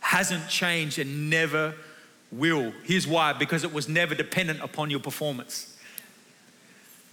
hasn't 0.01 0.49
changed 0.49 0.99
and 0.99 1.31
never 1.31 1.75
will. 2.31 2.73
Here's 2.85 3.07
why 3.07 3.33
because 3.33 3.65
it 3.65 3.73
was 3.73 3.89
never 3.89 4.15
dependent 4.15 4.61
upon 4.61 4.91
your 4.91 5.01
performance, 5.01 5.77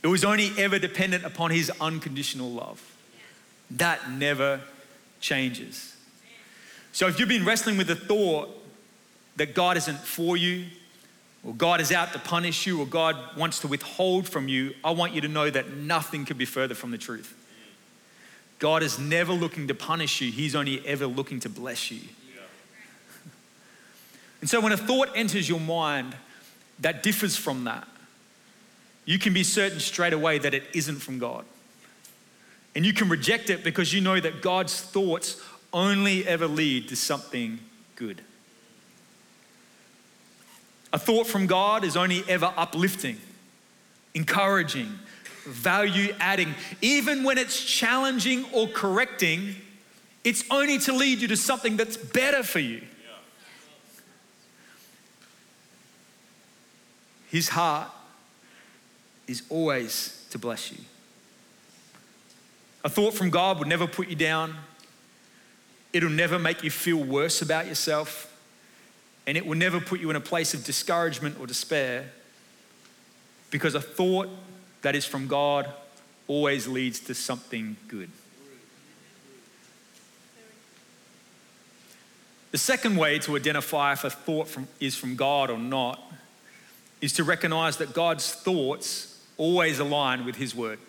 it 0.04 0.08
was 0.08 0.24
only 0.24 0.52
ever 0.58 0.78
dependent 0.78 1.26
upon 1.26 1.52
His 1.52 1.72
unconditional 1.82 2.52
love. 2.52 2.82
That 3.72 4.12
never 4.12 4.62
changes. 5.20 5.96
So 6.92 7.08
if 7.08 7.20
you've 7.20 7.28
been 7.28 7.46
wrestling 7.46 7.78
with 7.78 7.88
the 7.88 7.96
thought 7.96 8.65
that 9.36 9.54
God 9.54 9.78
isn't 9.78 10.00
for 10.00 10.38
you, 10.38 10.66
or 11.44 11.54
God 11.54 11.82
is 11.82 11.92
out 11.92 12.14
to 12.14 12.20
punish 12.20 12.66
you, 12.66 12.80
or 12.80 12.86
God 12.86 13.16
wants 13.38 13.60
to 13.60 13.68
withhold 13.68 14.28
from 14.28 14.48
you, 14.48 14.74
I 14.84 14.92
want 14.92 15.14
you 15.14 15.22
to 15.22 15.28
know 15.28 15.50
that 15.50 15.72
nothing 15.72 16.26
could 16.26 16.38
be 16.38 16.46
further 16.46 16.76
from 16.76 16.92
the 16.92 16.98
truth. 16.98 17.36
God 18.60 18.84
is 18.84 18.98
never 18.98 19.34
looking 19.34 19.68
to 19.68 19.76
punish 19.76 20.22
you, 20.22 20.32
He's 20.32 20.56
only 20.56 20.86
ever 20.88 21.06
looking 21.06 21.40
to 21.42 21.50
bless 21.50 21.92
you. 21.92 22.02
And 24.42 24.50
so 24.50 24.62
when 24.62 24.72
a 24.74 24.78
thought 24.78 25.10
enters 25.16 25.50
your 25.50 25.60
mind 25.60 26.16
that 26.80 27.02
differs 27.02 27.36
from 27.36 27.64
that, 27.64 27.88
you 29.06 29.18
can 29.18 29.34
be 29.34 29.44
certain 29.44 29.80
straight 29.80 30.14
away 30.14 30.38
that 30.38 30.54
it 30.54 30.64
isn't 30.74 30.98
from 30.98 31.18
God. 31.18 31.46
And 32.76 32.86
you 32.86 32.94
can 32.94 33.08
reject 33.08 33.50
it 33.50 33.64
because 33.64 33.94
you 33.94 34.02
know 34.02 34.20
that 34.20 34.42
God's 34.42 34.80
thoughts 34.82 35.42
only 35.72 36.28
ever 36.28 36.48
lead 36.48 36.90
to 36.90 36.96
something 36.96 37.60
good. 37.96 38.22
A 40.96 40.98
thought 40.98 41.28
from 41.28 41.46
God 41.46 41.84
is 41.84 41.98
only 41.98 42.24
ever 42.26 42.54
uplifting, 42.56 43.20
encouraging, 44.14 44.98
value 45.46 46.16
adding. 46.22 46.56
Even 46.82 47.26
when 47.26 47.38
it's 47.38 47.62
challenging 47.62 48.46
or 48.54 48.70
correcting, 48.70 49.58
it's 50.24 50.46
only 50.50 50.80
to 50.80 50.94
lead 50.94 51.20
you 51.20 51.28
to 51.28 51.36
something 51.36 51.76
that's 51.76 51.98
better 51.98 52.44
for 52.44 52.60
you. 52.60 52.82
His 57.30 57.50
heart 57.50 57.90
is 59.28 59.44
always 59.50 60.26
to 60.30 60.38
bless 60.38 60.72
you. 60.72 60.78
A 62.86 62.90
thought 62.90 63.16
from 63.16 63.32
God 63.32 63.60
would 63.60 63.68
never 63.68 63.86
put 63.86 64.08
you 64.08 64.16
down. 64.16 64.56
It'll 65.92 66.10
never 66.10 66.40
make 66.40 66.64
you 66.64 66.72
feel 66.72 67.04
worse 67.04 67.42
about 67.42 67.68
yourself. 67.68 68.32
And 69.28 69.38
it 69.38 69.46
will 69.46 69.58
never 69.58 69.80
put 69.80 70.00
you 70.00 70.10
in 70.10 70.16
a 70.16 70.22
place 70.22 70.54
of 70.54 70.64
discouragement 70.64 71.40
or 71.40 71.48
despair. 71.48 72.12
Because 73.50 73.76
a 73.76 73.82
thought 73.82 74.30
that 74.82 74.96
is 74.96 75.06
from 75.06 75.28
God 75.28 75.68
always 76.28 76.68
leads 76.68 77.00
to 77.02 77.16
something 77.16 77.78
good. 77.88 78.10
The 82.52 82.60
second 82.60 82.96
way 82.96 83.20
to 83.20 83.36
identify 83.36 83.94
if 83.94 84.04
a 84.04 84.10
thought 84.10 84.48
from, 84.48 84.68
is 84.80 84.96
from 84.96 85.16
God 85.16 85.50
or 85.50 85.58
not 85.58 86.02
is 87.02 87.14
to 87.14 87.24
recognize 87.24 87.78
that 87.78 87.94
God's 87.94 88.32
thoughts 88.32 89.22
always 89.38 89.80
align 89.80 90.26
with 90.26 90.38
His 90.38 90.56
word. 90.56 90.80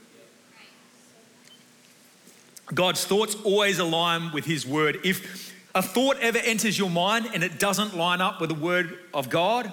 God's 2.72 3.04
thoughts 3.04 3.34
always 3.44 3.78
align 3.78 4.32
with 4.32 4.44
His 4.44 4.66
word. 4.66 5.00
If 5.04 5.55
a 5.76 5.82
thought 5.82 6.16
ever 6.20 6.38
enters 6.38 6.78
your 6.78 6.88
mind 6.88 7.28
and 7.34 7.44
it 7.44 7.60
doesn't 7.60 7.94
line 7.94 8.22
up 8.22 8.40
with 8.40 8.48
the 8.48 8.54
word 8.54 8.98
of 9.12 9.28
God, 9.28 9.70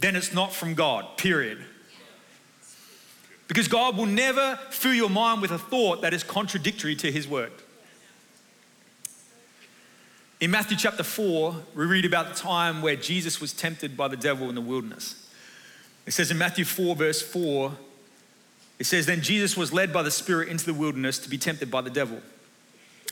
then 0.00 0.16
it's 0.16 0.34
not 0.34 0.52
from 0.52 0.74
God, 0.74 1.16
period. 1.16 1.64
Because 3.46 3.68
God 3.68 3.96
will 3.96 4.06
never 4.06 4.58
fill 4.70 4.94
your 4.94 5.08
mind 5.08 5.40
with 5.40 5.52
a 5.52 5.58
thought 5.58 6.02
that 6.02 6.12
is 6.12 6.24
contradictory 6.24 6.96
to 6.96 7.12
His 7.12 7.28
word. 7.28 7.52
In 10.40 10.50
Matthew 10.50 10.76
chapter 10.76 11.04
4, 11.04 11.54
we 11.76 11.84
read 11.84 12.04
about 12.04 12.34
the 12.34 12.34
time 12.34 12.82
where 12.82 12.96
Jesus 12.96 13.40
was 13.40 13.52
tempted 13.52 13.96
by 13.96 14.08
the 14.08 14.16
devil 14.16 14.48
in 14.48 14.56
the 14.56 14.60
wilderness. 14.60 15.30
It 16.04 16.10
says 16.10 16.32
in 16.32 16.36
Matthew 16.36 16.64
4, 16.64 16.96
verse 16.96 17.22
4, 17.22 17.72
it 18.80 18.86
says, 18.86 19.06
Then 19.06 19.20
Jesus 19.22 19.56
was 19.56 19.72
led 19.72 19.92
by 19.92 20.02
the 20.02 20.10
Spirit 20.10 20.48
into 20.48 20.66
the 20.66 20.74
wilderness 20.74 21.20
to 21.20 21.30
be 21.30 21.38
tempted 21.38 21.70
by 21.70 21.80
the 21.80 21.90
devil. 21.90 22.20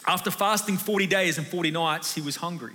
After 0.07 0.31
fasting 0.31 0.77
40 0.77 1.07
days 1.07 1.39
and 1.39 1.47
40 1.47 1.71
nights, 1.71 2.15
he 2.15 2.21
was 2.21 2.37
hungry. 2.37 2.75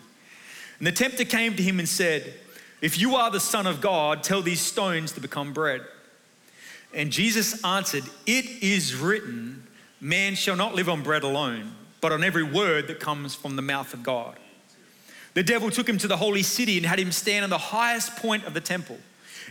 And 0.79 0.87
the 0.87 0.91
tempter 0.91 1.25
came 1.25 1.55
to 1.55 1.63
him 1.63 1.79
and 1.79 1.89
said, 1.89 2.33
If 2.81 2.99
you 2.99 3.15
are 3.15 3.31
the 3.31 3.39
Son 3.39 3.67
of 3.67 3.81
God, 3.81 4.23
tell 4.23 4.41
these 4.41 4.61
stones 4.61 5.11
to 5.13 5.21
become 5.21 5.53
bread. 5.53 5.81
And 6.93 7.11
Jesus 7.11 7.63
answered, 7.65 8.03
It 8.25 8.45
is 8.63 8.95
written, 8.95 9.67
Man 9.99 10.35
shall 10.35 10.55
not 10.55 10.75
live 10.75 10.87
on 10.87 11.03
bread 11.03 11.23
alone, 11.23 11.73
but 11.99 12.11
on 12.11 12.23
every 12.23 12.43
word 12.43 12.87
that 12.87 12.99
comes 12.99 13.35
from 13.35 13.55
the 13.55 13.61
mouth 13.61 13.93
of 13.93 14.03
God. 14.03 14.37
The 15.33 15.43
devil 15.43 15.69
took 15.69 15.87
him 15.87 15.97
to 15.99 16.07
the 16.07 16.17
holy 16.17 16.43
city 16.43 16.77
and 16.77 16.85
had 16.85 16.99
him 16.99 17.11
stand 17.11 17.43
on 17.43 17.49
the 17.49 17.57
highest 17.57 18.15
point 18.15 18.45
of 18.45 18.53
the 18.53 18.61
temple. 18.61 18.97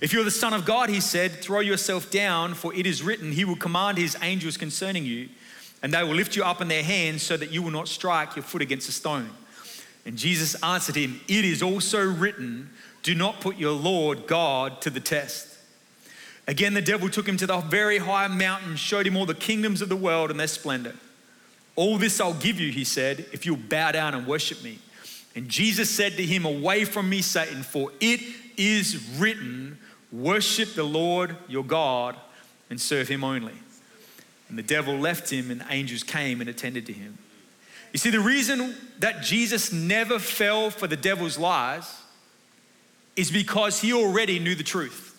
If 0.01 0.13
you're 0.13 0.25
the 0.25 0.31
Son 0.31 0.53
of 0.53 0.65
God, 0.65 0.89
he 0.89 1.01
said, 1.01 1.33
throw 1.33 1.61
yourself 1.61 2.11
down, 2.11 2.55
for 2.55 2.75
it 2.75 2.87
is 2.87 3.03
written, 3.03 3.33
He 3.33 3.45
will 3.45 3.57
command 3.57 3.99
His 3.99 4.17
angels 4.21 4.57
concerning 4.57 5.05
you 5.05 5.29
and 5.87 5.95
they 5.95 6.03
will 6.03 6.17
lift 6.17 6.35
you 6.35 6.43
up 6.43 6.61
in 6.61 6.67
their 6.67 6.83
hands 6.83 7.23
so 7.23 7.37
that 7.37 7.53
you 7.53 7.63
will 7.63 7.71
not 7.71 7.87
strike 7.87 8.35
your 8.35 8.43
foot 8.43 8.61
against 8.61 8.89
a 8.89 8.93
stone. 8.93 9.31
And 10.05 10.17
Jesus 10.17 10.61
answered 10.61 10.97
him, 10.97 11.21
It 11.29 11.45
is 11.45 11.63
also 11.63 12.05
written, 12.05 12.71
Do 13.05 13.15
not 13.15 13.41
put 13.41 13.57
your 13.57 13.71
Lord 13.71 14.27
God 14.27 14.83
to 14.83 14.91
the 14.91 14.99
test. 14.99 15.57
Again, 16.49 16.75
the 16.75 16.83
devil 16.83 17.09
took 17.09 17.29
him 17.29 17.37
to 17.37 17.47
the 17.47 17.59
very 17.59 17.99
high 17.99 18.27
mountain, 18.27 18.75
showed 18.75 19.07
him 19.07 19.17
all 19.17 19.27
the 19.27 19.33
kingdoms 19.33 19.81
of 19.81 19.89
the 19.89 19.95
world 19.95 20.33
and 20.33 20.41
their 20.41 20.49
splendor. 20.49 20.97
All 21.77 21.99
this 21.99 22.21
I'll 22.21 22.35
give 22.35 22.59
you, 22.59 22.73
he 22.73 22.83
said, 22.83 23.25
if 23.33 23.47
you'll 23.47 23.57
bow 23.57 23.93
down 23.93 24.13
and 24.17 24.27
worship 24.27 24.65
me. 24.65 24.81
And 25.37 25.49
Jesus 25.49 25.89
said 25.89 26.17
to 26.17 26.27
him, 26.27 26.45
Away 26.45 26.85
from 26.85 27.09
me, 27.09 27.23
Satan, 27.23 27.63
for 27.63 27.93
it 28.01 28.23
is 28.57 29.09
written, 29.21 29.79
Worship 30.11 30.75
the 30.75 30.83
Lord 30.83 31.37
your 31.47 31.65
God 31.65 32.17
and 32.71 32.81
serve 32.81 33.07
him 33.07 33.23
only. 33.23 33.55
And 34.49 34.59
the 34.59 34.63
devil 34.63 34.97
left 34.97 35.31
him, 35.31 35.51
and 35.51 35.65
angels 35.69 36.03
came 36.03 36.41
and 36.41 36.49
attended 36.49 36.87
to 36.87 36.93
him. 36.93 37.19
You 37.93 37.99
see, 37.99 38.11
the 38.11 38.21
reason 38.21 38.75
that 38.99 39.23
Jesus 39.23 39.73
never 39.73 40.19
fell 40.19 40.71
for 40.71 40.87
the 40.87 40.97
devil's 40.97 41.39
lies 41.39 42.03
is 43.17 43.31
because 43.31 43.81
he 43.81 43.93
already 43.93 44.39
knew 44.39 44.55
the 44.55 44.63
truth. 44.63 45.19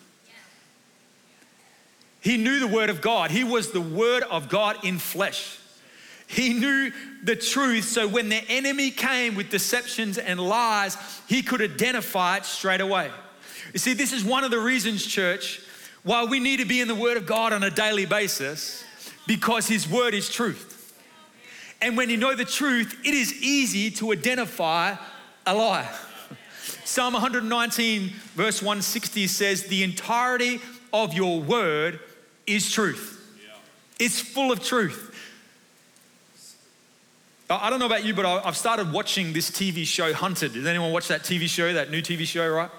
He 2.20 2.36
knew 2.36 2.60
the 2.60 2.68
Word 2.68 2.90
of 2.90 3.00
God, 3.00 3.30
he 3.30 3.44
was 3.44 3.72
the 3.72 3.80
Word 3.80 4.22
of 4.24 4.48
God 4.48 4.84
in 4.84 4.98
flesh. 4.98 5.58
He 6.26 6.52
knew 6.52 6.92
the 7.24 7.36
truth, 7.36 7.84
so 7.84 8.06
when 8.06 8.28
the 8.28 8.44
enemy 8.50 8.90
came 8.90 9.34
with 9.34 9.48
deceptions 9.48 10.18
and 10.18 10.38
lies, 10.38 10.98
he 11.26 11.42
could 11.42 11.62
identify 11.62 12.36
it 12.36 12.44
straight 12.44 12.82
away. 12.82 13.10
You 13.72 13.78
see, 13.78 13.94
this 13.94 14.12
is 14.12 14.24
one 14.24 14.44
of 14.44 14.50
the 14.50 14.58
reasons, 14.60 15.06
church, 15.06 15.62
why 16.02 16.24
we 16.24 16.38
need 16.38 16.58
to 16.58 16.66
be 16.66 16.80
in 16.82 16.88
the 16.88 16.94
Word 16.94 17.16
of 17.16 17.24
God 17.26 17.54
on 17.54 17.62
a 17.62 17.70
daily 17.70 18.04
basis, 18.04 18.84
because 19.28 19.68
His 19.68 19.88
Word 19.88 20.14
is 20.14 20.28
truth. 20.28 20.74
And 21.80 21.96
when 21.96 22.10
you 22.10 22.16
know 22.16 22.34
the 22.34 22.46
truth, 22.46 22.98
it 23.04 23.14
is 23.14 23.40
easy 23.40 23.92
to 23.92 24.10
identify 24.10 24.96
a 25.46 25.54
lie. 25.54 25.88
Psalm 26.84 27.12
119, 27.12 28.08
verse 28.34 28.60
160 28.60 29.26
says, 29.28 29.64
The 29.64 29.84
entirety 29.84 30.60
of 30.92 31.14
your 31.14 31.40
word 31.40 32.00
is 32.46 32.72
truth. 32.72 33.14
It's 34.00 34.20
full 34.20 34.50
of 34.50 34.64
truth. 34.64 35.04
I 37.50 37.70
don't 37.70 37.78
know 37.78 37.86
about 37.86 38.04
you, 38.04 38.14
but 38.14 38.26
I've 38.26 38.56
started 38.56 38.92
watching 38.92 39.32
this 39.32 39.50
TV 39.50 39.84
show, 39.84 40.12
Hunted. 40.12 40.54
Does 40.54 40.66
anyone 40.66 40.92
watch 40.92 41.08
that 41.08 41.22
TV 41.22 41.48
show, 41.48 41.72
that 41.72 41.90
new 41.90 42.02
TV 42.02 42.24
show, 42.24 42.48
right? 42.48 42.70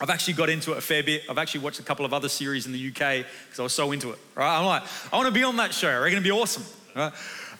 I've 0.00 0.10
actually 0.10 0.34
got 0.34 0.50
into 0.50 0.72
it 0.72 0.78
a 0.78 0.82
fair 0.82 1.02
bit. 1.02 1.22
I've 1.28 1.38
actually 1.38 1.60
watched 1.60 1.80
a 1.80 1.82
couple 1.82 2.04
of 2.04 2.12
other 2.12 2.28
series 2.28 2.66
in 2.66 2.72
the 2.72 2.88
UK 2.88 3.24
because 3.48 3.58
I 3.58 3.62
was 3.62 3.72
so 3.72 3.92
into 3.92 4.10
it, 4.10 4.18
right? 4.34 4.58
I'm 4.58 4.66
like, 4.66 4.82
I 5.12 5.16
want 5.16 5.26
to 5.26 5.32
be 5.32 5.42
on 5.42 5.56
that 5.56 5.72
show. 5.72 5.88
I 5.88 5.98
reckon 5.98 6.18
it'd 6.18 6.24
be 6.24 6.30
awesome, 6.30 6.64
right? 6.94 7.12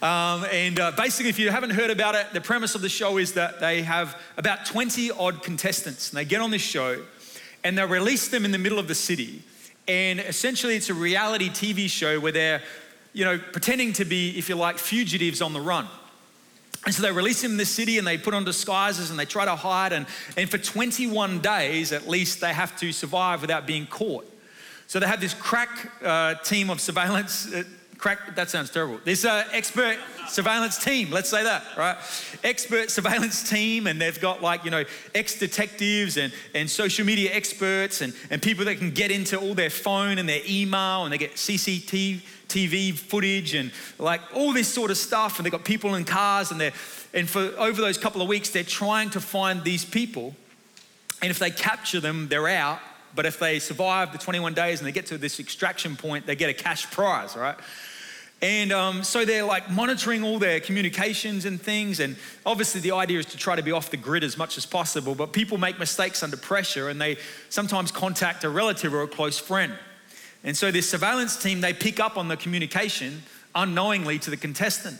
Um, 0.02 0.44
and 0.52 0.78
uh, 0.78 0.92
basically, 0.92 1.30
if 1.30 1.38
you 1.38 1.50
haven't 1.50 1.70
heard 1.70 1.90
about 1.90 2.14
it, 2.14 2.26
the 2.34 2.42
premise 2.42 2.74
of 2.74 2.82
the 2.82 2.88
show 2.90 3.16
is 3.16 3.32
that 3.32 3.60
they 3.60 3.80
have 3.82 4.20
about 4.36 4.66
20 4.66 5.10
odd 5.12 5.42
contestants, 5.42 6.10
and 6.10 6.18
they 6.18 6.26
get 6.26 6.42
on 6.42 6.50
this 6.50 6.62
show 6.62 7.02
and 7.64 7.76
they 7.76 7.84
release 7.84 8.28
them 8.28 8.44
in 8.44 8.52
the 8.52 8.58
middle 8.58 8.78
of 8.78 8.86
the 8.86 8.94
city. 8.94 9.42
And 9.88 10.20
essentially, 10.20 10.76
it's 10.76 10.88
a 10.88 10.94
reality 10.94 11.48
TV 11.48 11.88
show 11.88 12.20
where 12.20 12.30
they're, 12.30 12.62
you 13.12 13.24
know, 13.24 13.38
pretending 13.38 13.92
to 13.94 14.04
be, 14.04 14.38
if 14.38 14.48
you 14.48 14.54
like, 14.54 14.78
fugitives 14.78 15.42
on 15.42 15.52
the 15.52 15.60
run. 15.60 15.88
And 16.86 16.94
so 16.94 17.02
they 17.02 17.10
release 17.10 17.42
him 17.42 17.50
in 17.50 17.56
the 17.56 17.66
city 17.66 17.98
and 17.98 18.06
they 18.06 18.16
put 18.16 18.32
on 18.32 18.44
disguises 18.44 19.10
and 19.10 19.18
they 19.18 19.24
try 19.24 19.44
to 19.44 19.56
hide. 19.56 19.92
And, 19.92 20.06
and 20.36 20.48
for 20.48 20.56
21 20.56 21.40
days 21.40 21.92
at 21.92 22.08
least, 22.08 22.40
they 22.40 22.52
have 22.52 22.78
to 22.78 22.92
survive 22.92 23.40
without 23.40 23.66
being 23.66 23.86
caught. 23.86 24.32
So 24.86 25.00
they 25.00 25.06
have 25.08 25.20
this 25.20 25.34
crack 25.34 25.90
uh, 26.00 26.36
team 26.36 26.70
of 26.70 26.80
surveillance 26.80 27.52
uh, 27.52 27.64
crack, 27.98 28.36
that 28.36 28.50
sounds 28.50 28.70
terrible. 28.70 29.00
This 29.04 29.24
uh, 29.24 29.44
expert 29.52 29.98
surveillance 30.28 30.82
team, 30.82 31.10
let's 31.10 31.28
say 31.28 31.42
that, 31.42 31.64
right? 31.76 31.96
Expert 32.44 32.90
surveillance 32.90 33.48
team, 33.48 33.86
and 33.86 34.00
they've 34.00 34.20
got 34.20 34.42
like, 34.42 34.64
you 34.64 34.70
know, 34.70 34.84
ex 35.14 35.38
detectives 35.38 36.16
and, 36.16 36.32
and 36.54 36.70
social 36.70 37.04
media 37.04 37.30
experts 37.32 38.00
and, 38.00 38.14
and 38.30 38.40
people 38.40 38.64
that 38.66 38.78
can 38.78 38.90
get 38.90 39.10
into 39.10 39.38
all 39.38 39.54
their 39.54 39.70
phone 39.70 40.18
and 40.18 40.28
their 40.28 40.42
email 40.46 41.04
and 41.04 41.12
they 41.12 41.18
get 41.18 41.34
CCTV 41.34 42.20
TV 42.48 42.92
footage 42.92 43.54
and 43.54 43.72
like 43.98 44.20
all 44.34 44.52
this 44.52 44.68
sort 44.68 44.90
of 44.90 44.96
stuff. 44.96 45.38
And 45.38 45.46
they've 45.46 45.52
got 45.52 45.64
people 45.64 45.94
in 45.94 46.04
cars 46.04 46.50
and 46.50 46.60
they're, 46.60 46.72
and 47.14 47.28
for 47.28 47.40
over 47.58 47.80
those 47.80 47.98
couple 47.98 48.22
of 48.22 48.28
weeks, 48.28 48.50
they're 48.50 48.62
trying 48.62 49.10
to 49.10 49.20
find 49.20 49.64
these 49.64 49.84
people. 49.84 50.34
And 51.22 51.30
if 51.30 51.38
they 51.38 51.50
capture 51.50 52.00
them, 52.00 52.28
they're 52.28 52.48
out. 52.48 52.80
But 53.14 53.24
if 53.24 53.38
they 53.38 53.58
survive 53.58 54.12
the 54.12 54.18
21 54.18 54.52
days 54.54 54.80
and 54.80 54.86
they 54.86 54.92
get 54.92 55.06
to 55.06 55.18
this 55.18 55.40
extraction 55.40 55.96
point, 55.96 56.26
they 56.26 56.36
get 56.36 56.50
a 56.50 56.54
cash 56.54 56.90
prize, 56.90 57.34
right? 57.34 57.56
And 58.42 58.70
um, 58.70 59.02
so 59.02 59.24
they're 59.24 59.44
like 59.44 59.70
monitoring 59.70 60.22
all 60.22 60.38
their 60.38 60.60
communications 60.60 61.46
and 61.46 61.60
things. 61.60 62.00
And 62.00 62.16
obviously, 62.44 62.82
the 62.82 62.92
idea 62.92 63.18
is 63.18 63.26
to 63.26 63.38
try 63.38 63.56
to 63.56 63.62
be 63.62 63.72
off 63.72 63.90
the 63.90 63.96
grid 63.96 64.22
as 64.22 64.36
much 64.36 64.58
as 64.58 64.66
possible. 64.66 65.14
But 65.14 65.32
people 65.32 65.56
make 65.56 65.78
mistakes 65.78 66.22
under 66.22 66.36
pressure 66.36 66.90
and 66.90 67.00
they 67.00 67.16
sometimes 67.48 67.90
contact 67.90 68.44
a 68.44 68.50
relative 68.50 68.92
or 68.92 69.02
a 69.02 69.08
close 69.08 69.38
friend. 69.38 69.72
And 70.44 70.56
so, 70.56 70.70
this 70.70 70.88
surveillance 70.88 71.40
team, 71.42 71.60
they 71.60 71.72
pick 71.72 71.98
up 71.98 72.16
on 72.16 72.28
the 72.28 72.36
communication 72.36 73.22
unknowingly 73.54 74.18
to 74.20 74.30
the 74.30 74.36
contestant. 74.36 74.98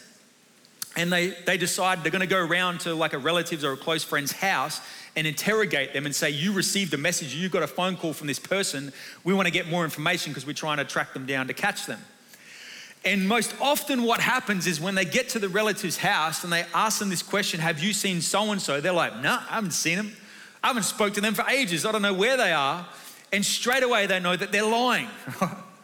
And 0.97 1.13
they, 1.13 1.29
they 1.45 1.59
decide 1.59 2.03
they're 2.03 2.11
going 2.11 2.21
to 2.21 2.27
go 2.27 2.43
around 2.43 2.81
to 2.81 2.95
like 2.95 3.13
a 3.13 3.19
relative's 3.19 3.65
or 3.65 3.73
a 3.73 3.77
close 3.77 4.03
friend's 4.03 4.33
house 4.33 4.81
and 5.15 5.27
interrogate 5.27 5.93
them 5.93 6.07
and 6.07 6.15
say, 6.15 6.31
You 6.31 6.53
received 6.53 6.95
a 6.95 6.99
message, 6.99 7.35
you 7.35 7.49
got 7.49 7.63
a 7.63 7.69
phone 7.69 7.97
call 7.97 8.15
from 8.15 8.27
this 8.27 8.39
person. 8.39 8.93
We 9.23 9.35
want 9.35 9.47
to 9.47 9.53
get 9.53 9.69
more 9.69 9.85
information 9.85 10.33
because 10.33 10.47
we're 10.47 10.55
trying 10.55 10.79
to 10.79 10.85
track 10.85 11.13
them 11.13 11.27
down 11.27 11.49
to 11.49 11.55
catch 11.55 11.87
them. 11.87 12.01
And 13.05 13.29
most 13.29 13.55
often, 13.61 14.03
what 14.03 14.21
happens 14.21 14.67
is 14.67 14.81
when 14.81 14.95
they 14.95 15.05
get 15.05 15.29
to 15.31 15.39
the 15.39 15.49
relative's 15.49 15.99
house 15.99 16.43
and 16.43 16.53
they 16.53 16.65
ask 16.75 16.99
them 16.99 17.11
this 17.11 17.23
question, 17.23 17.61
Have 17.61 17.83
you 17.83 17.93
seen 17.93 18.21
so 18.21 18.51
and 18.53 18.61
so? 18.61 18.81
They're 18.81 18.93
like, 18.93 19.21
No, 19.21 19.33
I 19.33 19.55
haven't 19.55 19.73
seen 19.73 19.97
them. 19.97 20.17
I 20.63 20.69
haven't 20.69 20.85
spoke 20.85 21.15
to 21.15 21.21
them 21.21 21.35
for 21.35 21.49
ages. 21.49 21.85
I 21.85 21.93
don't 21.93 22.03
know 22.03 22.15
where 22.15 22.37
they 22.37 22.53
are. 22.53 22.87
And 23.33 23.45
straight 23.45 23.83
away, 23.83 24.07
they 24.07 24.21
know 24.21 24.37
that 24.37 24.53
they're 24.53 24.65
lying. 24.65 25.09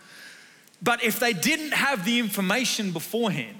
but 0.82 1.02
if 1.02 1.18
they 1.18 1.32
didn't 1.32 1.72
have 1.72 2.04
the 2.04 2.18
information 2.18 2.92
beforehand, 2.92 3.56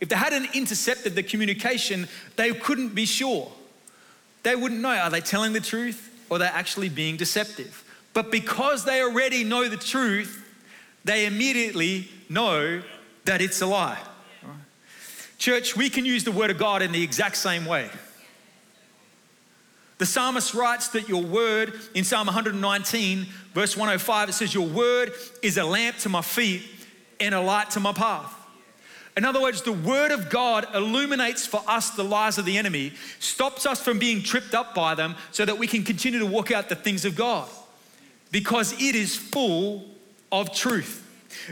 if 0.00 0.08
they 0.08 0.16
hadn't 0.16 0.54
intercepted 0.54 1.14
the 1.14 1.22
communication, 1.22 2.08
they 2.36 2.52
couldn't 2.52 2.94
be 2.94 3.06
sure. 3.06 3.50
They 4.42 4.54
wouldn't 4.54 4.80
know 4.80 4.90
are 4.90 5.10
they 5.10 5.20
telling 5.20 5.52
the 5.52 5.60
truth 5.60 6.12
or 6.28 6.38
they're 6.38 6.50
actually 6.52 6.88
being 6.88 7.16
deceptive. 7.16 7.84
But 8.12 8.30
because 8.30 8.84
they 8.84 9.02
already 9.02 9.44
know 9.44 9.68
the 9.68 9.76
truth, 9.76 10.44
they 11.04 11.26
immediately 11.26 12.08
know 12.28 12.82
that 13.24 13.40
it's 13.40 13.60
a 13.60 13.66
lie. 13.66 13.98
Church, 15.38 15.76
we 15.76 15.90
can 15.90 16.04
use 16.04 16.24
the 16.24 16.32
word 16.32 16.50
of 16.50 16.58
God 16.58 16.82
in 16.82 16.92
the 16.92 17.02
exact 17.02 17.36
same 17.36 17.66
way. 17.66 17.90
The 19.98 20.06
psalmist 20.06 20.52
writes 20.52 20.88
that 20.88 21.08
your 21.08 21.22
word 21.22 21.72
in 21.94 22.04
Psalm 22.04 22.26
119, 22.26 23.26
verse 23.54 23.76
105, 23.76 24.28
it 24.28 24.32
says, 24.32 24.52
Your 24.52 24.66
word 24.66 25.12
is 25.42 25.56
a 25.56 25.64
lamp 25.64 25.96
to 25.98 26.08
my 26.08 26.22
feet 26.22 26.62
and 27.18 27.34
a 27.34 27.40
light 27.40 27.70
to 27.70 27.80
my 27.80 27.92
path. 27.92 28.32
In 29.16 29.24
other 29.24 29.40
words, 29.40 29.62
the 29.62 29.72
word 29.72 30.10
of 30.10 30.28
God 30.28 30.66
illuminates 30.74 31.46
for 31.46 31.62
us 31.66 31.90
the 31.90 32.04
lies 32.04 32.36
of 32.36 32.44
the 32.44 32.58
enemy, 32.58 32.92
stops 33.18 33.64
us 33.64 33.82
from 33.82 33.98
being 33.98 34.22
tripped 34.22 34.54
up 34.54 34.74
by 34.74 34.94
them 34.94 35.14
so 35.30 35.46
that 35.46 35.56
we 35.56 35.66
can 35.66 35.82
continue 35.82 36.18
to 36.18 36.26
walk 36.26 36.50
out 36.50 36.68
the 36.68 36.74
things 36.74 37.06
of 37.06 37.16
God 37.16 37.48
because 38.30 38.74
it 38.74 38.94
is 38.94 39.16
full 39.16 39.86
of 40.30 40.52
truth. 40.52 41.02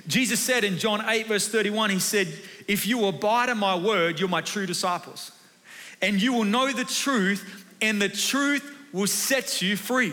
Jesus 0.06 0.40
said 0.40 0.64
in 0.64 0.76
John 0.76 1.02
8, 1.08 1.26
verse 1.26 1.48
31, 1.48 1.90
He 1.90 1.98
said, 1.98 2.28
If 2.68 2.86
you 2.86 3.06
abide 3.06 3.48
in 3.48 3.56
my 3.56 3.74
word, 3.74 4.20
you're 4.20 4.28
my 4.28 4.42
true 4.42 4.66
disciples. 4.66 5.32
And 6.02 6.20
you 6.20 6.34
will 6.34 6.44
know 6.44 6.70
the 6.70 6.84
truth, 6.84 7.63
and 7.80 8.00
the 8.00 8.08
truth 8.08 8.70
will 8.92 9.06
set 9.06 9.60
you 9.60 9.76
free. 9.76 10.12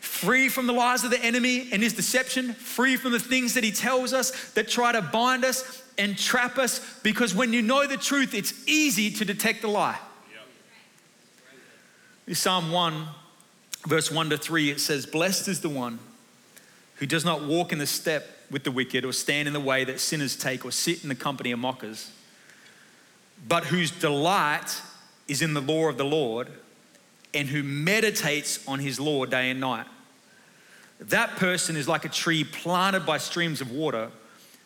Free 0.00 0.48
from 0.48 0.66
the 0.66 0.72
lies 0.72 1.04
of 1.04 1.10
the 1.10 1.22
enemy 1.22 1.68
and 1.72 1.82
his 1.82 1.92
deception, 1.92 2.52
free 2.54 2.96
from 2.96 3.12
the 3.12 3.18
things 3.18 3.54
that 3.54 3.64
he 3.64 3.72
tells 3.72 4.12
us 4.12 4.50
that 4.52 4.68
try 4.68 4.92
to 4.92 5.02
bind 5.02 5.44
us 5.44 5.82
and 5.98 6.16
trap 6.16 6.58
us. 6.58 7.00
Because 7.02 7.34
when 7.34 7.52
you 7.52 7.62
know 7.62 7.86
the 7.86 7.96
truth, 7.96 8.34
it's 8.34 8.66
easy 8.68 9.10
to 9.10 9.24
detect 9.24 9.62
the 9.62 9.68
lie. 9.68 9.98
Yep. 12.26 12.36
Psalm 12.36 12.70
1, 12.70 13.06
verse 13.86 14.10
1 14.10 14.30
to 14.30 14.38
3, 14.38 14.70
it 14.70 14.80
says, 14.80 15.06
Blessed 15.06 15.48
is 15.48 15.60
the 15.60 15.68
one 15.68 15.98
who 16.96 17.06
does 17.06 17.24
not 17.24 17.44
walk 17.44 17.72
in 17.72 17.78
the 17.78 17.86
step 17.86 18.26
with 18.50 18.64
the 18.64 18.70
wicked 18.70 19.04
or 19.04 19.12
stand 19.12 19.48
in 19.48 19.54
the 19.54 19.60
way 19.60 19.84
that 19.84 20.00
sinners 20.00 20.36
take 20.36 20.64
or 20.64 20.70
sit 20.70 21.02
in 21.02 21.08
the 21.08 21.14
company 21.14 21.52
of 21.52 21.58
mockers, 21.58 22.10
but 23.46 23.64
whose 23.64 23.90
delight 23.90 24.80
is 25.28 25.42
in 25.42 25.52
the 25.54 25.60
law 25.60 25.88
of 25.88 25.98
the 25.98 26.04
Lord 26.04 26.48
and 27.36 27.48
who 27.48 27.62
meditates 27.62 28.66
on 28.66 28.78
his 28.78 28.98
law 28.98 29.26
day 29.26 29.50
and 29.50 29.60
night. 29.60 29.86
That 30.98 31.36
person 31.36 31.76
is 31.76 31.86
like 31.86 32.06
a 32.06 32.08
tree 32.08 32.44
planted 32.44 33.04
by 33.04 33.18
streams 33.18 33.60
of 33.60 33.70
water, 33.70 34.10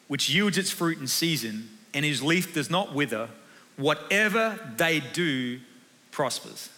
which 0.06 0.30
yields 0.30 0.56
its 0.56 0.70
fruit 0.70 0.98
in 0.98 1.08
season, 1.08 1.68
and 1.92 2.04
whose 2.04 2.22
leaf 2.22 2.54
does 2.54 2.70
not 2.70 2.94
wither. 2.94 3.28
Whatever 3.76 4.58
they 4.76 5.00
do 5.00 5.58
prospers. 6.12 6.68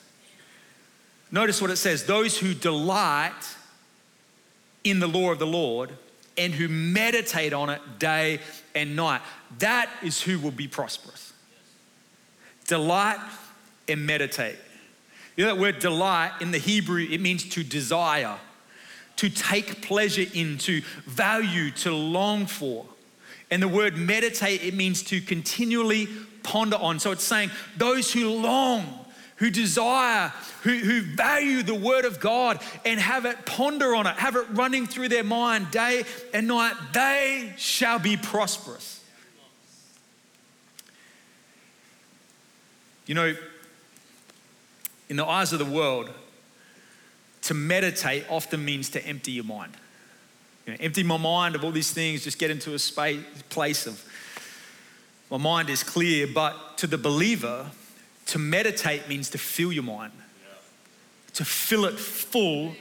Notice 1.31 1.61
what 1.61 1.71
it 1.71 1.77
says 1.77 2.05
those 2.05 2.39
who 2.39 2.55
delight 2.55 3.57
in 4.85 4.99
the 4.99 5.07
law 5.07 5.31
of 5.31 5.39
the 5.39 5.47
Lord 5.47 5.91
and 6.39 6.55
who 6.55 6.69
meditate 6.69 7.53
on 7.53 7.69
it 7.69 7.81
day 7.99 8.41
and 8.75 8.97
night. 8.97 9.21
That 9.59 9.91
is 10.03 10.23
who 10.23 10.39
will 10.39 10.51
be 10.51 10.69
prosperous. 10.69 11.35
Delight 12.67 13.21
and 13.89 14.07
meditate. 14.07 14.57
You 15.37 15.45
know 15.45 15.55
that 15.55 15.61
word 15.61 15.79
delight 15.79 16.33
in 16.41 16.51
the 16.51 16.59
Hebrew, 16.59 17.07
it 17.11 17.21
means 17.21 17.49
to 17.51 17.63
desire, 17.63 18.37
to 19.17 19.31
take 19.31 19.83
pleasure 19.83 20.27
in, 20.35 20.59
to 20.59 20.83
value, 21.07 21.71
to 21.71 21.95
long 21.95 22.47
for. 22.47 22.87
And 23.51 23.63
the 23.63 23.69
word 23.69 23.97
meditate, 23.97 24.63
it 24.63 24.75
means 24.75 25.03
to 25.05 25.21
continually 25.21 26.09
ponder 26.43 26.77
on. 26.77 26.99
So 26.99 27.13
it's 27.13 27.25
saying 27.25 27.51
those 27.77 28.13
who 28.13 28.31
long, 28.31 29.05
who 29.37 29.51
desire, 29.51 30.33
who, 30.63 30.79
who 30.79 31.03
value 31.03 31.63
the 31.63 31.75
word 31.75 32.05
of 32.05 32.21
God 32.21 32.61
and 32.85 33.01
have 33.01 33.25
it 33.25 33.45
ponder 33.47 33.95
on 33.95 34.07
it, 34.07 34.17
have 34.17 34.37
it 34.37 34.47
running 34.51 34.87
through 34.87 35.09
their 35.09 35.25
mind 35.25 35.71
day 35.71 36.05
and 36.33 36.47
night, 36.47 36.75
they 36.93 37.53
shall 37.57 37.99
be 37.99 38.17
prosperous. 38.17 39.03
You 43.07 43.15
know, 43.15 43.35
in 45.09 45.17
the 45.17 45.27
eyes 45.27 45.53
of 45.53 45.59
the 45.59 45.65
world, 45.65 46.11
to 47.43 47.55
meditate 47.55 48.25
often 48.31 48.65
means 48.65 48.89
to 48.91 49.05
empty 49.07 49.33
your 49.33 49.45
mind. 49.45 49.73
You 50.67 50.73
know, 50.73 50.79
empty 50.81 51.03
my 51.03 51.17
mind 51.17 51.55
of 51.55 51.65
all 51.65 51.73
these 51.73 51.91
things, 51.91 52.25
just 52.25 52.39
get 52.39 52.51
into 52.51 52.75
a 52.75 52.79
space, 52.79 53.21
place 53.49 53.87
of 53.87 54.03
my 55.31 55.39
mind 55.39 55.71
is 55.71 55.83
clear. 55.83 56.27
But 56.27 56.79
to 56.79 56.87
the 56.87 56.99
believer, 56.99 57.71
to 58.27 58.39
meditate 58.39 59.09
means 59.09 59.29
to 59.31 59.39
fill 59.39 59.73
your 59.73 59.83
mind, 59.83 60.13
to 61.35 61.45
fill 61.45 61.85
it 61.85 61.99
full 61.99 62.75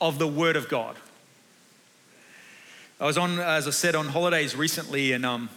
of 0.00 0.18
the 0.18 0.28
Word 0.28 0.56
of 0.56 0.68
God. 0.68 0.96
I 3.00 3.06
was 3.06 3.18
on, 3.18 3.40
as 3.40 3.66
I 3.66 3.70
said, 3.70 3.96
on 3.96 4.06
holidays 4.06 4.54
recently, 4.54 5.12
and 5.12 5.26
um, 5.26 5.50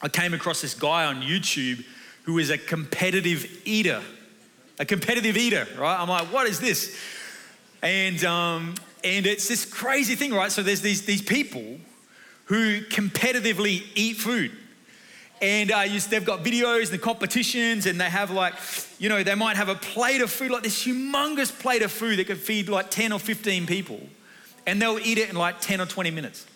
I 0.00 0.08
came 0.08 0.32
across 0.32 0.62
this 0.62 0.74
guy 0.74 1.04
on 1.04 1.20
YouTube 1.20 1.84
who 2.22 2.38
is 2.38 2.48
a 2.48 2.58
competitive 2.58 3.46
eater 3.64 4.02
a 4.78 4.84
competitive 4.84 5.36
eater, 5.36 5.66
right? 5.78 5.98
I'm 5.98 6.08
like, 6.08 6.32
what 6.32 6.46
is 6.46 6.60
this? 6.60 6.98
And, 7.82 8.22
um, 8.24 8.74
and 9.04 9.26
it's 9.26 9.48
this 9.48 9.64
crazy 9.64 10.14
thing, 10.14 10.34
right? 10.34 10.50
So 10.50 10.62
there's 10.62 10.80
these, 10.80 11.06
these 11.06 11.22
people 11.22 11.78
who 12.46 12.80
competitively 12.82 13.84
eat 13.94 14.16
food. 14.16 14.52
And 15.42 15.70
uh, 15.70 15.80
you, 15.80 16.00
they've 16.00 16.24
got 16.24 16.42
videos 16.42 16.90
and 16.90 17.00
competitions, 17.00 17.86
and 17.86 18.00
they 18.00 18.08
have 18.08 18.30
like, 18.30 18.54
you 18.98 19.08
know, 19.08 19.22
they 19.22 19.34
might 19.34 19.56
have 19.56 19.68
a 19.68 19.74
plate 19.74 20.22
of 20.22 20.30
food, 20.30 20.50
like 20.50 20.62
this 20.62 20.84
humongous 20.84 21.56
plate 21.56 21.82
of 21.82 21.92
food 21.92 22.18
that 22.18 22.26
could 22.26 22.38
feed 22.38 22.68
like 22.68 22.90
10 22.90 23.12
or 23.12 23.18
15 23.18 23.66
people. 23.66 24.00
And 24.66 24.80
they'll 24.80 24.98
eat 24.98 25.18
it 25.18 25.28
in 25.28 25.36
like 25.36 25.60
10 25.60 25.80
or 25.80 25.86
20 25.86 26.10
minutes. 26.10 26.46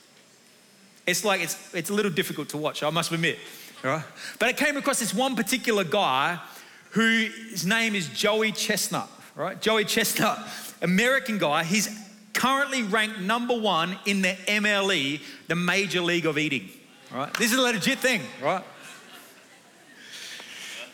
It's 1.06 1.24
like, 1.24 1.42
it's, 1.42 1.74
it's 1.74 1.90
a 1.90 1.94
little 1.94 2.10
difficult 2.10 2.48
to 2.50 2.56
watch, 2.56 2.82
I 2.82 2.90
must 2.90 3.12
admit. 3.12 3.38
Right? 3.82 4.04
But 4.38 4.48
I 4.48 4.52
came 4.52 4.76
across 4.76 5.00
this 5.00 5.14
one 5.14 5.36
particular 5.36 5.84
guy 5.84 6.38
whose 6.90 7.66
name 7.66 7.94
is 7.94 8.08
Joey 8.08 8.52
Chestnut, 8.52 9.08
right? 9.34 9.60
Joey 9.60 9.84
Chestnut, 9.84 10.38
American 10.82 11.38
guy. 11.38 11.64
He's 11.64 11.88
currently 12.32 12.82
ranked 12.82 13.20
number 13.20 13.58
one 13.58 13.98
in 14.06 14.22
the 14.22 14.36
MLE, 14.46 15.20
the 15.48 15.56
Major 15.56 16.00
League 16.00 16.26
of 16.26 16.38
Eating, 16.38 16.68
right? 17.12 17.32
This 17.34 17.52
is 17.52 17.58
a 17.58 17.62
legit 17.62 17.98
thing, 17.98 18.22
right? 18.42 18.64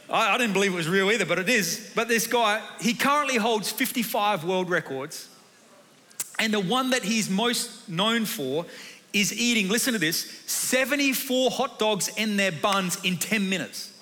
I, 0.09 0.35
I 0.35 0.39
didn't 0.39 0.53
believe 0.53 0.73
it 0.73 0.77
was 0.77 0.89
real 0.89 1.11
either, 1.11 1.27
but 1.27 1.39
it 1.39 1.49
is. 1.49 1.91
But 1.95 2.09
this 2.09 2.27
guy, 2.27 2.63
he 2.81 2.95
currently 2.95 3.37
holds 3.37 3.71
55 3.71 4.45
world 4.45 4.71
records. 4.71 5.29
And 6.39 6.53
the 6.53 6.61
one 6.61 6.91
that 6.91 7.03
he's 7.03 7.31
most 7.31 7.89
known 7.89 8.27
for 8.27 8.67
is 9.13 9.33
eating, 9.33 9.69
listen 9.69 9.95
to 9.95 9.99
this, 9.99 10.31
74 10.47 11.51
hot 11.51 11.79
dogs 11.79 12.11
and 12.19 12.39
their 12.39 12.53
buns 12.53 13.03
in 13.03 13.17
10 13.17 13.49
minutes. 13.49 13.93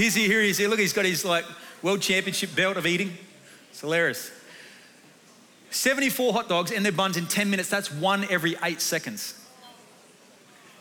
Here's 0.00 0.14
he, 0.14 0.26
here 0.26 0.40
he 0.40 0.48
is. 0.48 0.58
Look, 0.58 0.78
he's 0.78 0.94
got 0.94 1.04
his 1.04 1.26
like 1.26 1.44
world 1.82 2.00
championship 2.00 2.56
belt 2.56 2.78
of 2.78 2.86
eating. 2.86 3.18
It's 3.68 3.82
hilarious. 3.82 4.30
74 5.70 6.32
hot 6.32 6.48
dogs 6.48 6.72
and 6.72 6.82
their 6.82 6.90
buns 6.90 7.18
in 7.18 7.26
10 7.26 7.50
minutes. 7.50 7.68
That's 7.68 7.92
one 7.92 8.24
every 8.30 8.56
eight 8.62 8.80
seconds. 8.80 9.38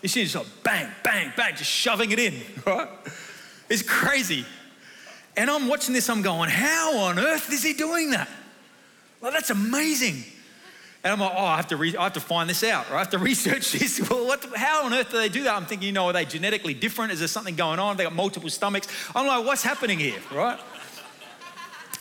You 0.02 0.08
see, 0.08 0.24
just 0.24 0.36
like 0.36 0.48
bang, 0.64 0.90
bang, 1.04 1.34
bang, 1.36 1.54
just 1.54 1.70
shoving 1.70 2.12
it 2.12 2.20
in, 2.20 2.34
right? 2.66 2.88
It's 3.68 3.82
crazy. 3.82 4.46
And 5.36 5.50
I'm 5.50 5.68
watching 5.68 5.94
this, 5.94 6.10
I'm 6.10 6.22
going, 6.22 6.50
how 6.50 7.00
on 7.00 7.20
earth 7.20 7.52
is 7.52 7.62
he 7.62 7.74
doing 7.74 8.12
that? 8.12 8.30
Well, 9.20 9.34
that's 9.34 9.50
amazing. 9.50 10.24
And 11.04 11.14
I'm 11.14 11.20
like, 11.20 11.32
oh, 11.34 11.46
I 11.46 11.56
have 11.56 11.68
to, 11.68 11.78
re- 11.78 11.96
I 11.96 12.04
have 12.04 12.14
to 12.14 12.20
find 12.20 12.50
this 12.50 12.64
out, 12.64 12.90
or 12.92 12.96
I 12.96 13.00
have 13.00 13.10
to 13.12 13.20
research 13.20 13.72
this. 13.80 14.10
Well, 14.10 14.28
what, 14.28 14.46
how 14.56 14.86
on 14.86 14.94
earth 14.94 15.12
do 15.12 15.18
they 15.18 15.30
do 15.30 15.44
that? 15.44 15.56
I'm 15.56 15.66
thinking, 15.66 15.88
you 15.88 15.94
know, 15.94 16.08
are 16.08 16.14
they 16.14 16.26
genetically 16.26 16.74
different? 16.74 17.14
Is 17.14 17.20
there 17.20 17.28
something 17.28 17.56
going 17.56 17.80
on? 17.80 17.96
They 17.96 18.04
got 18.04 18.14
multiple 18.14 18.50
stomachs. 18.50 18.88
I'm 19.16 19.26
like, 19.26 19.46
what's 19.46 19.64
happening 19.64 19.98
here, 19.98 20.20
right? 20.34 20.60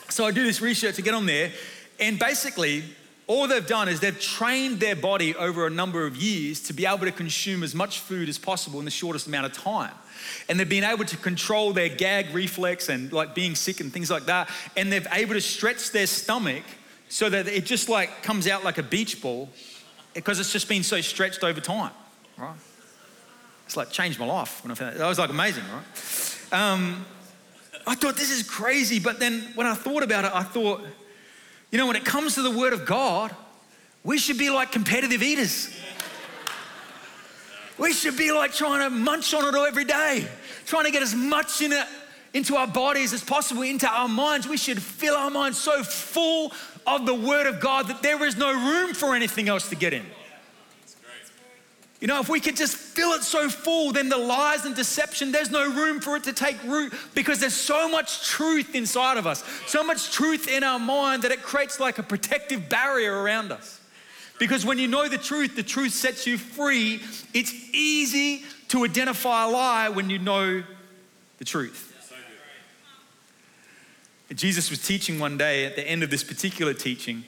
so 0.09 0.27
I 0.27 0.33
do 0.33 0.43
this 0.43 0.61
research 0.61 0.97
to 0.97 1.03
get 1.03 1.15
on 1.15 1.27
there, 1.27 1.53
and 2.01 2.19
basically, 2.19 2.83
all 3.29 3.47
they've 3.47 3.67
done 3.67 3.89
is 3.89 4.01
they've 4.01 4.19
trained 4.19 4.81
their 4.81 4.97
body 4.97 5.37
over 5.37 5.67
a 5.67 5.71
number 5.71 6.07
of 6.07 6.17
years 6.17 6.61
to 6.63 6.73
be 6.73 6.87
able 6.87 7.05
to 7.05 7.13
consume 7.13 7.63
as 7.63 7.75
much 7.75 8.01
food 8.01 8.29
as 8.29 8.39
possible 8.39 8.79
in 8.79 8.87
the 8.87 8.91
shortest 8.91 9.27
amount 9.27 9.47
of 9.47 9.53
time. 9.53 9.93
And 10.49 10.59
they've 10.59 10.69
been 10.69 10.83
able 10.83 11.05
to 11.05 11.17
control 11.19 11.73
their 11.75 11.91
gag 11.91 12.35
reflex 12.35 12.89
and 12.89 13.13
like 13.13 13.35
being 13.35 13.55
sick 13.55 13.81
and 13.81 13.93
things 13.93 14.11
like 14.11 14.25
that. 14.27 14.49
And 14.77 14.91
they've 14.91 15.07
able 15.13 15.35
to 15.35 15.43
stretch 15.43 15.93
their 15.93 16.07
stomach 16.07 16.65
so 17.09 17.29
that 17.29 17.49
it 17.49 17.65
just 17.65 17.89
like 17.89 18.23
comes 18.23 18.47
out 18.47 18.65
like 18.65 18.79
a 18.79 18.83
beach 18.83 19.21
ball 19.23 19.49
because 20.15 20.41
it's 20.41 20.53
just 20.53 20.69
been 20.69 20.83
so 20.83 21.01
stretched 21.01 21.45
over 21.45 21.61
time, 21.61 21.93
right? 22.37 22.57
It's 23.67 23.77
like 23.77 23.91
changed 23.91 24.19
my 24.19 24.27
life 24.27 24.63
when 24.65 24.71
I 24.71 24.75
found 24.75 24.95
that. 24.95 24.99
That 24.99 25.09
was 25.09 25.19
like 25.19 25.31
amazing, 25.31 25.65
right? 25.73 26.53
Um, 26.53 27.05
I 27.87 27.95
thought 27.95 28.17
this 28.17 28.31
is 28.31 28.43
crazy, 28.43 28.99
but 28.99 29.19
then 29.19 29.41
when 29.55 29.67
I 29.67 29.75
thought 29.75 30.03
about 30.03 30.25
it, 30.25 30.33
I 30.35 30.43
thought, 30.43 30.83
you 31.71 31.79
know, 31.79 31.87
when 31.87 31.97
it 31.97 32.05
comes 32.05 32.35
to 32.35 32.43
the 32.43 32.51
Word 32.51 32.73
of 32.73 32.87
God, 32.87 33.35
we 34.05 34.19
should 34.19 34.39
be 34.39 34.51
like 34.51 34.73
competitive 34.73 35.23
eaters. 35.23 35.75
We 37.79 37.93
should 37.93 38.17
be 38.17 38.33
like 38.33 38.53
trying 38.53 38.81
to 38.81 38.91
munch 38.91 39.33
on 39.35 39.55
it 39.55 39.59
every 39.69 39.85
day, 39.85 40.27
trying 40.67 40.85
to 40.85 40.91
get 40.91 41.03
as 41.03 41.15
much 41.15 41.63
in 41.63 41.73
it 41.73 41.87
into 42.35 42.57
our 42.57 42.67
bodies 42.67 43.13
as 43.13 43.23
possible, 43.23 43.63
into 43.63 43.89
our 43.89 44.09
minds. 44.09 44.49
We 44.49 44.57
should 44.57 44.83
fill 44.83 45.15
our 45.15 45.31
minds 45.31 45.59
so 45.59 45.83
full 45.83 46.53
of 46.89 47.07
the 47.07 47.15
Word 47.15 47.47
of 47.47 47.61
God 47.61 47.89
that 47.89 48.03
there 48.03 48.25
is 48.25 48.37
no 48.37 48.53
room 48.53 48.95
for 48.95 49.15
anything 49.15 49.49
else 49.49 49.69
to 49.69 49.77
get 49.77 49.93
in. 49.93 50.07
You 52.01 52.07
know, 52.07 52.21
if 52.21 52.29
we 52.29 52.39
could 52.39 52.57
just 52.57 52.77
fill 52.77 53.13
it 53.15 53.25
so 53.25 53.49
full, 53.49 53.93
then 53.93 54.09
the 54.09 54.17
lies 54.17 54.65
and 54.65 54.75
deception, 54.75 55.33
there's 55.33 55.51
no 55.51 55.69
room 55.69 56.01
for 56.01 56.17
it 56.17 56.25
to 56.25 56.33
take 56.33 56.63
root 56.63 56.95
because 57.13 57.41
there's 57.41 57.55
so 57.55 57.89
much 57.89 58.25
truth 58.25 58.77
inside 58.77 59.17
of 59.19 59.27
us, 59.27 59.43
so 59.67 59.83
much 59.83 60.13
truth 60.13 60.47
in 60.49 60.63
our 60.63 60.79
mind 60.79 61.25
that 61.25 61.33
it 61.33 61.43
creates 61.43 61.81
like 61.81 61.99
a 61.99 62.05
protective 62.05 62.69
barrier 62.69 63.21
around 63.21 63.51
us. 63.51 63.81
Because 64.39 64.65
when 64.65 64.79
you 64.79 64.87
know 64.87 65.09
the 65.09 65.19
truth, 65.19 65.57
the 65.57 65.65
truth 65.65 65.93
sets 65.93 66.25
you 66.25 66.39
free. 66.39 67.03
It's 67.35 67.53
easy 67.73 68.45
to 68.69 68.85
identify 68.85 69.47
a 69.47 69.49
lie 69.49 69.89
when 69.89 70.09
you 70.09 70.21
know 70.21 70.63
the 71.39 71.45
truth. 71.45 71.88
Jesus 74.35 74.71
was 74.71 74.87
teaching 74.87 75.19
one 75.19 75.39
day 75.39 75.65
at 75.65 75.75
the 75.75 75.87
end 75.87 76.03
of 76.03 76.11
this 76.11 76.23
particular 76.23 76.75
teaching. 76.75 77.25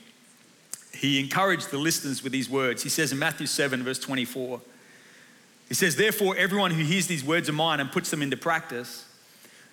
He 0.92 1.18
encouraged 1.18 1.70
the 1.70 1.78
listeners 1.78 2.22
with 2.22 2.32
these 2.32 2.50
words. 2.50 2.82
He 2.82 2.88
says 2.88 3.10
in 3.12 3.18
Matthew 3.18 3.46
7, 3.46 3.82
verse 3.82 3.98
24, 3.98 4.60
he 5.68 5.74
says, 5.74 5.96
Therefore, 5.96 6.36
everyone 6.36 6.72
who 6.72 6.82
hears 6.84 7.06
these 7.06 7.24
words 7.24 7.48
of 7.48 7.54
mine 7.54 7.80
and 7.80 7.90
puts 7.90 8.10
them 8.10 8.22
into 8.22 8.36
practice 8.36 9.06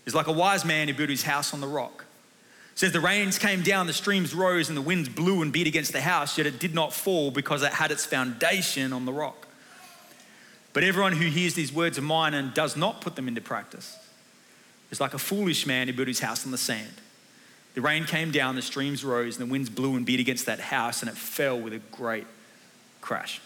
is 0.06 0.16
like 0.16 0.28
a 0.28 0.32
wise 0.32 0.64
man 0.64 0.88
who 0.88 0.94
built 0.94 1.10
his 1.10 1.24
house 1.24 1.54
on 1.54 1.60
the 1.60 1.68
rock. 1.68 2.06
It 2.74 2.80
says, 2.80 2.92
The 2.92 3.02
rains 3.02 3.38
came 3.38 3.62
down, 3.62 3.88
the 3.88 3.94
streams 3.94 4.34
rose, 4.34 4.70
and 4.70 4.78
the 4.78 4.82
winds 4.82 5.10
blew 5.10 5.42
and 5.42 5.52
beat 5.52 5.68
against 5.68 5.92
the 5.92 6.02
house, 6.02 6.38
yet 6.38 6.48
it 6.48 6.60
did 6.60 6.74
not 6.74 6.94
fall 6.94 7.32
because 7.32 7.64
it 7.64 7.74
had 7.74 7.92
its 7.92 8.06
foundation 8.06 8.94
on 8.94 9.06
the 9.06 9.12
rock. 9.12 9.48
But 10.72 10.84
everyone 10.84 11.14
who 11.14 11.26
hears 11.26 11.56
these 11.56 11.74
words 11.74 11.98
of 11.98 12.04
mine 12.04 12.36
and 12.36 12.54
does 12.54 12.78
not 12.78 13.02
put 13.02 13.16
them 13.16 13.28
into 13.28 13.42
practice 13.42 13.98
is 14.92 15.02
like 15.02 15.16
a 15.16 15.20
foolish 15.20 15.66
man 15.66 15.88
who 15.88 15.94
built 15.94 16.08
his 16.08 16.20
house 16.20 16.46
on 16.46 16.52
the 16.52 16.58
sand. 16.58 16.94
The 17.78 17.84
rain 17.84 18.06
came 18.06 18.32
down, 18.32 18.56
the 18.56 18.64
streams 18.64 19.06
rose, 19.06 19.38
and 19.38 19.48
the 19.48 19.52
winds 19.52 19.70
blew 19.70 19.96
and 19.96 20.04
beat 20.04 20.20
against 20.20 20.48
that 20.48 20.60
house, 20.60 21.04
and 21.04 21.12
it 21.12 21.16
fell 21.16 21.60
with 21.60 21.74
a 21.74 21.78
great 21.92 22.26
crash. 23.02 23.40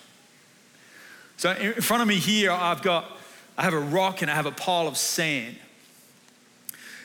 So 1.36 1.52
in 1.52 1.74
front 1.82 2.02
of 2.02 2.08
me 2.08 2.16
here, 2.16 2.50
I've 2.50 2.82
got, 2.82 3.12
I 3.58 3.64
have 3.64 3.74
a 3.74 3.80
rock 3.80 4.22
and 4.22 4.32
I 4.32 4.36
have 4.36 4.46
a 4.46 4.52
pile 4.54 4.88
of 4.88 4.96
sand. 4.96 5.58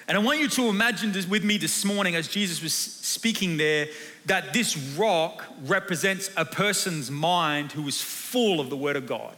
And 0.06 0.16
I 0.16 0.20
want 0.20 0.38
you 0.38 0.46
to 0.50 0.68
imagine 0.68 1.10
this 1.10 1.26
with 1.26 1.42
me 1.42 1.58
this 1.58 1.84
morning 1.84 2.14
as 2.14 2.28
Jesus 2.28 2.62
was 2.62 2.72
speaking 2.72 3.56
there 3.56 3.88
that 4.26 4.52
this 4.52 4.76
rock 4.96 5.44
represents 5.64 6.30
a 6.36 6.44
person's 6.44 7.10
mind 7.10 7.72
who 7.72 7.88
is 7.88 8.00
full 8.00 8.60
of 8.60 8.70
the 8.70 8.76
Word 8.76 8.94
of 8.94 9.08
God. 9.08 9.34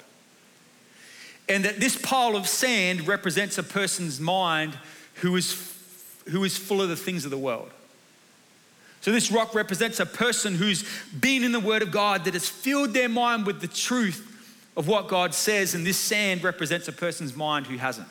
And 1.48 1.64
that 1.64 1.81
this 1.81 1.96
pile 1.96 2.37
of 2.37 2.46
sand 2.48 3.09
represents 3.09 3.57
a 3.57 3.62
person's 3.62 4.20
mind 4.20 4.77
who 5.22 5.35
is, 5.37 5.74
who 6.29 6.44
is 6.44 6.59
full 6.59 6.83
of 6.83 6.90
the 6.90 6.94
things 6.96 7.24
of 7.24 7.31
the 7.31 7.38
world. 7.38 7.70
So, 9.01 9.13
this 9.13 9.31
rock 9.31 9.55
represents 9.55 10.01
a 10.01 10.07
person 10.07 10.55
who's 10.55 10.85
been 11.21 11.45
in 11.45 11.53
the 11.53 11.61
Word 11.61 11.83
of 11.83 11.91
God, 11.91 12.25
that 12.25 12.35
has 12.35 12.49
filled 12.49 12.95
their 12.95 13.09
mind 13.09 13.47
with 13.47 13.61
the 13.61 13.69
truth 13.69 14.25
of 14.77 14.89
what 14.89 15.09
God 15.09 15.35
says, 15.35 15.75
and 15.75 15.87
this 15.87 15.97
sand 15.97 16.43
represents 16.43 16.89
a 16.89 16.93
person's 16.93 17.37
mind 17.37 17.67
who 17.67 17.77
hasn't. 17.77 18.09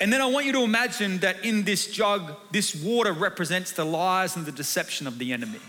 And 0.00 0.12
then 0.12 0.20
I 0.20 0.26
want 0.26 0.46
you 0.46 0.52
to 0.52 0.62
imagine 0.62 1.18
that 1.18 1.44
in 1.44 1.64
this 1.64 1.90
jug, 1.90 2.34
this 2.50 2.74
water 2.74 3.12
represents 3.12 3.72
the 3.72 3.84
lies 3.84 4.36
and 4.36 4.44
the 4.44 4.52
deception 4.52 5.06
of 5.06 5.18
the 5.18 5.32
enemy. 5.32 5.60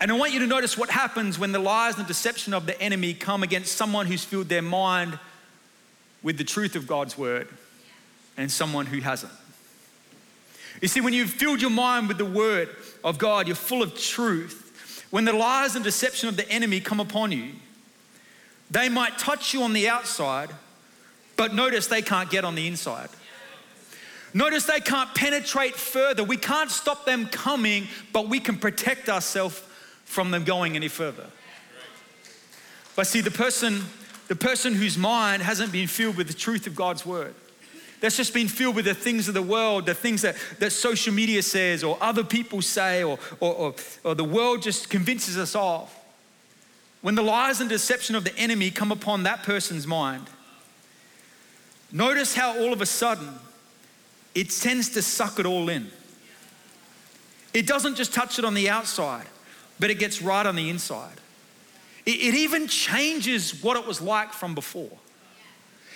And 0.00 0.10
I 0.10 0.16
want 0.16 0.32
you 0.32 0.40
to 0.40 0.46
notice 0.46 0.76
what 0.76 0.90
happens 0.90 1.38
when 1.38 1.52
the 1.52 1.60
lies 1.60 1.96
and 1.96 2.04
the 2.04 2.08
deception 2.08 2.52
of 2.52 2.66
the 2.66 2.80
enemy 2.82 3.14
come 3.14 3.42
against 3.42 3.76
someone 3.76 4.06
who's 4.06 4.24
filled 4.24 4.48
their 4.48 4.62
mind 4.62 5.18
with 6.22 6.38
the 6.38 6.44
truth 6.44 6.76
of 6.76 6.86
God's 6.86 7.16
word 7.16 7.48
and 8.36 8.50
someone 8.50 8.86
who 8.86 9.00
hasn't. 9.00 9.32
You 10.82 10.88
see, 10.88 11.00
when 11.00 11.14
you've 11.14 11.30
filled 11.30 11.62
your 11.62 11.70
mind 11.70 12.08
with 12.08 12.18
the 12.18 12.24
word 12.24 12.68
of 13.04 13.16
God, 13.16 13.46
you're 13.46 13.56
full 13.56 13.82
of 13.82 13.96
truth. 13.96 15.06
When 15.10 15.24
the 15.24 15.32
lies 15.32 15.76
and 15.76 15.84
deception 15.84 16.28
of 16.28 16.36
the 16.36 16.48
enemy 16.50 16.80
come 16.80 16.98
upon 16.98 17.30
you, 17.32 17.52
they 18.70 18.88
might 18.88 19.16
touch 19.16 19.54
you 19.54 19.62
on 19.62 19.74
the 19.74 19.88
outside, 19.88 20.50
but 21.36 21.54
notice 21.54 21.86
they 21.86 22.02
can't 22.02 22.30
get 22.30 22.44
on 22.44 22.56
the 22.56 22.66
inside. 22.66 23.10
Notice 24.34 24.64
they 24.64 24.80
can't 24.80 25.14
penetrate 25.14 25.76
further. 25.76 26.24
We 26.24 26.36
can't 26.36 26.70
stop 26.70 27.04
them 27.04 27.26
coming, 27.26 27.86
but 28.12 28.28
we 28.28 28.40
can 28.40 28.56
protect 28.56 29.08
ourselves 29.08 29.62
from 30.04 30.30
them 30.30 30.42
going 30.42 30.74
any 30.74 30.88
further. 30.88 31.26
But 32.96 33.06
see, 33.06 33.20
the 33.20 33.30
person, 33.30 33.82
the 34.28 34.36
person 34.36 34.74
whose 34.74 34.98
mind 34.98 35.42
hasn't 35.42 35.70
been 35.70 35.86
filled 35.86 36.16
with 36.16 36.26
the 36.26 36.34
truth 36.34 36.66
of 36.66 36.74
God's 36.74 37.06
word, 37.06 37.34
that's 38.02 38.16
just 38.16 38.34
been 38.34 38.48
filled 38.48 38.74
with 38.74 38.84
the 38.84 38.94
things 38.94 39.28
of 39.28 39.34
the 39.34 39.42
world, 39.42 39.86
the 39.86 39.94
things 39.94 40.22
that, 40.22 40.34
that 40.58 40.72
social 40.72 41.14
media 41.14 41.40
says, 41.40 41.84
or 41.84 41.96
other 42.00 42.24
people 42.24 42.60
say, 42.60 43.04
or, 43.04 43.16
or, 43.38 43.54
or, 43.54 43.74
or 44.02 44.14
the 44.16 44.24
world 44.24 44.60
just 44.60 44.90
convinces 44.90 45.38
us 45.38 45.54
of. 45.54 45.88
When 47.00 47.14
the 47.14 47.22
lies 47.22 47.60
and 47.60 47.70
deception 47.70 48.16
of 48.16 48.24
the 48.24 48.36
enemy 48.36 48.72
come 48.72 48.90
upon 48.90 49.22
that 49.22 49.44
person's 49.44 49.86
mind, 49.86 50.26
notice 51.92 52.34
how 52.34 52.58
all 52.58 52.72
of 52.72 52.80
a 52.80 52.86
sudden 52.86 53.34
it 54.34 54.50
tends 54.50 54.88
to 54.90 55.02
suck 55.02 55.38
it 55.38 55.46
all 55.46 55.68
in. 55.68 55.88
It 57.54 57.68
doesn't 57.68 57.94
just 57.94 58.12
touch 58.12 58.36
it 58.36 58.44
on 58.44 58.54
the 58.54 58.68
outside, 58.68 59.26
but 59.78 59.90
it 59.90 60.00
gets 60.00 60.20
right 60.20 60.44
on 60.44 60.56
the 60.56 60.70
inside. 60.70 61.20
It, 62.04 62.16
it 62.16 62.34
even 62.34 62.66
changes 62.66 63.62
what 63.62 63.76
it 63.76 63.86
was 63.86 64.00
like 64.00 64.32
from 64.32 64.56
before. 64.56 64.98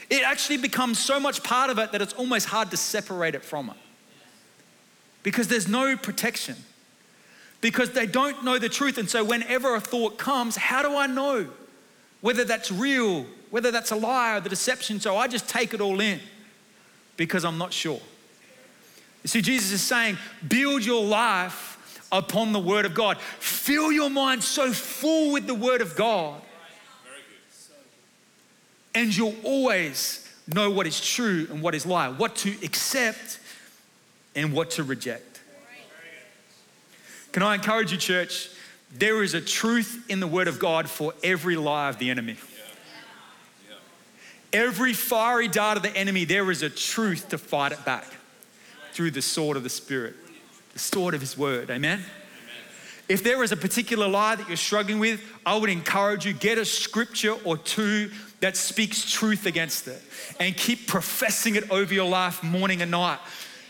It 0.09 0.23
actually 0.23 0.59
becomes 0.59 0.99
so 0.99 1.19
much 1.19 1.43
part 1.43 1.71
of 1.71 1.79
it 1.79 1.93
that 1.93 2.01
it's 2.01 2.13
almost 2.13 2.47
hard 2.47 2.71
to 2.71 2.77
separate 2.77 3.35
it 3.35 3.45
from 3.45 3.71
it. 3.71 3.77
Because 5.23 5.49
there's 5.49 5.67
no 5.67 5.97
protection. 5.97 6.57
Because 7.61 7.91
they 7.91 8.07
don't 8.07 8.45
know 8.45 8.59
the 8.59 8.69
truth. 8.69 8.99
And 8.99 9.11
so, 9.11 9.25
whenever 9.25 9.75
a 9.75 9.81
thought 9.81 10.19
comes, 10.19 10.57
how 10.57 10.83
do 10.83 10.97
I 10.97 11.07
know 11.07 11.49
whether 12.21 12.45
that's 12.45 12.71
real, 12.71 13.27
whether 13.51 13.71
that's 13.71 13.91
a 13.91 13.97
lie 13.97 14.37
or 14.37 14.41
the 14.41 14.49
deception? 14.49 15.01
So, 15.01 15.17
I 15.17 15.27
just 15.27 15.49
take 15.49 15.75
it 15.75 15.81
all 15.81 16.01
in 16.01 16.21
because 17.17 17.45
I'm 17.45 17.59
not 17.59 17.73
sure. 17.73 18.01
You 19.25 19.29
see, 19.29 19.43
Jesus 19.43 19.73
is 19.73 19.83
saying, 19.83 20.19
build 20.47 20.85
your 20.85 21.03
life 21.03 22.05
upon 22.13 22.53
the 22.53 22.61
Word 22.61 22.85
of 22.87 22.95
God. 22.95 23.19
Fill 23.19 23.91
your 23.91 24.11
mind 24.11 24.45
so 24.45 24.71
full 24.73 25.33
with 25.33 25.49
the 25.49 25.55
Word 25.55 25.81
of 25.81 25.97
God 25.97 26.41
and 28.97 29.15
you'll 29.15 29.37
always 29.45 30.27
know 30.49 30.71
what 30.71 30.87
is 30.87 30.99
true 30.99 31.47
and 31.51 31.61
what 31.61 31.75
is 31.75 31.85
lie, 31.85 32.09
what 32.09 32.35
to 32.37 32.51
accept 32.65 33.39
and 34.35 34.55
what 34.55 34.71
to 34.71 34.83
reject. 34.83 35.41
Can 37.31 37.43
I 37.43 37.57
encourage 37.57 37.93
you, 37.93 37.99
church? 37.99 38.49
There 38.91 39.23
is 39.23 39.35
a 39.35 39.41
truth 39.43 40.07
in 40.09 40.21
the 40.21 40.27
Word 40.27 40.49
of 40.49 40.59
God 40.59 40.89
for 40.89 41.13
every 41.23 41.57
lie 41.57 41.91
of 41.91 41.99
the 41.99 42.09
enemy. 42.09 42.37
Every 44.51 44.95
fiery 44.95 45.49
dart 45.49 45.77
of 45.77 45.83
the 45.83 45.95
enemy, 45.95 46.25
there 46.25 46.51
is 46.51 46.63
a 46.63 46.71
truth 46.71 47.29
to 47.29 47.37
fight 47.37 47.73
it 47.73 47.85
back 47.85 48.07
through 48.93 49.11
the 49.11 49.21
sword 49.21 49.59
of 49.59 49.63
the 49.63 49.69
Spirit, 49.69 50.15
the 50.73 50.79
sword 50.79 51.13
of 51.13 51.21
His 51.21 51.37
Word. 51.37 51.71
Amen? 51.71 52.03
If 53.09 53.23
there 53.23 53.43
is 53.43 53.53
a 53.53 53.57
particular 53.57 54.09
lie 54.09 54.37
that 54.37 54.49
you're 54.49 54.57
struggling 54.57 54.99
with, 54.99 55.21
I 55.45 55.57
would 55.57 55.71
encourage 55.71 56.25
you 56.25 56.33
get 56.33 56.57
a 56.57 56.65
scripture 56.65 57.37
or 57.45 57.59
two 57.59 58.11
that 58.41 58.57
speaks 58.57 59.11
truth 59.11 59.47
against 59.47 59.89
it 59.89 60.01
and 60.39 60.57
keep 60.57 60.87
professing 60.87 61.57
it 61.57 61.71
over 61.71 61.93
your 61.93 62.09
life 62.09 62.43
morning 62.43 62.83
and 62.83 62.91
night 62.91 63.19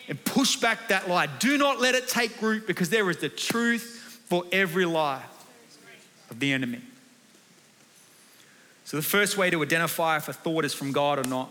and 0.08 0.22
push 0.24 0.56
back 0.56 0.88
that 0.88 1.08
lie. 1.08 1.26
Do 1.26 1.56
not 1.58 1.80
let 1.80 1.94
it 1.94 2.08
take 2.08 2.40
root 2.42 2.66
because 2.66 2.90
there 2.90 3.08
is 3.10 3.18
the 3.18 3.28
truth 3.28 4.22
for 4.28 4.44
every 4.52 4.84
lie 4.84 5.22
of 6.30 6.40
the 6.40 6.52
enemy. 6.52 6.80
So, 8.84 8.96
the 8.96 9.02
first 9.02 9.36
way 9.36 9.50
to 9.50 9.62
identify 9.62 10.16
if 10.16 10.28
a 10.28 10.32
thought 10.32 10.64
is 10.64 10.72
from 10.72 10.92
God 10.92 11.18
or 11.18 11.28
not 11.28 11.50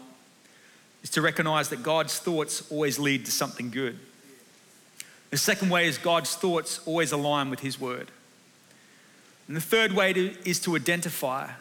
is 1.04 1.10
to 1.12 1.22
recognize 1.22 1.70
that 1.70 1.84
God's 1.84 2.18
thoughts 2.18 2.70
always 2.72 2.98
lead 2.98 3.26
to 3.26 3.32
something 3.32 3.70
good. 3.70 4.00
The 5.32 5.38
second 5.38 5.70
way 5.70 5.88
is 5.88 5.98
God's 5.98 6.34
thoughts 6.36 6.80
always 6.86 7.12
align 7.12 7.50
with 7.50 7.60
His 7.60 7.80
word. 7.80 8.10
And 9.48 9.56
the 9.56 9.62
third 9.62 9.92
way 9.92 10.14
to, 10.14 10.50
is 10.50 10.60
to 10.62 10.76
identify 10.76 11.52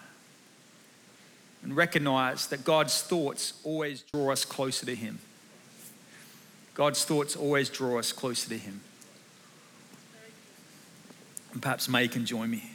and 1.65 1.75
recognize 1.75 2.47
that 2.49 2.63
God's 2.63 3.03
thoughts 3.03 3.55
always 3.65 4.03
draw 4.13 4.31
us 4.31 4.45
closer 4.45 4.85
to 4.87 4.95
Him. 4.95 5.19
God's 6.75 7.05
thoughts 7.05 7.35
always 7.35 7.71
draw 7.71 7.99
us 7.99 8.13
closer 8.13 8.51
to 8.51 8.59
Him. 8.59 8.83
And 11.53 11.63
perhaps 11.63 11.89
May 11.89 12.07
can 12.07 12.27
join 12.27 12.51
me. 12.51 12.71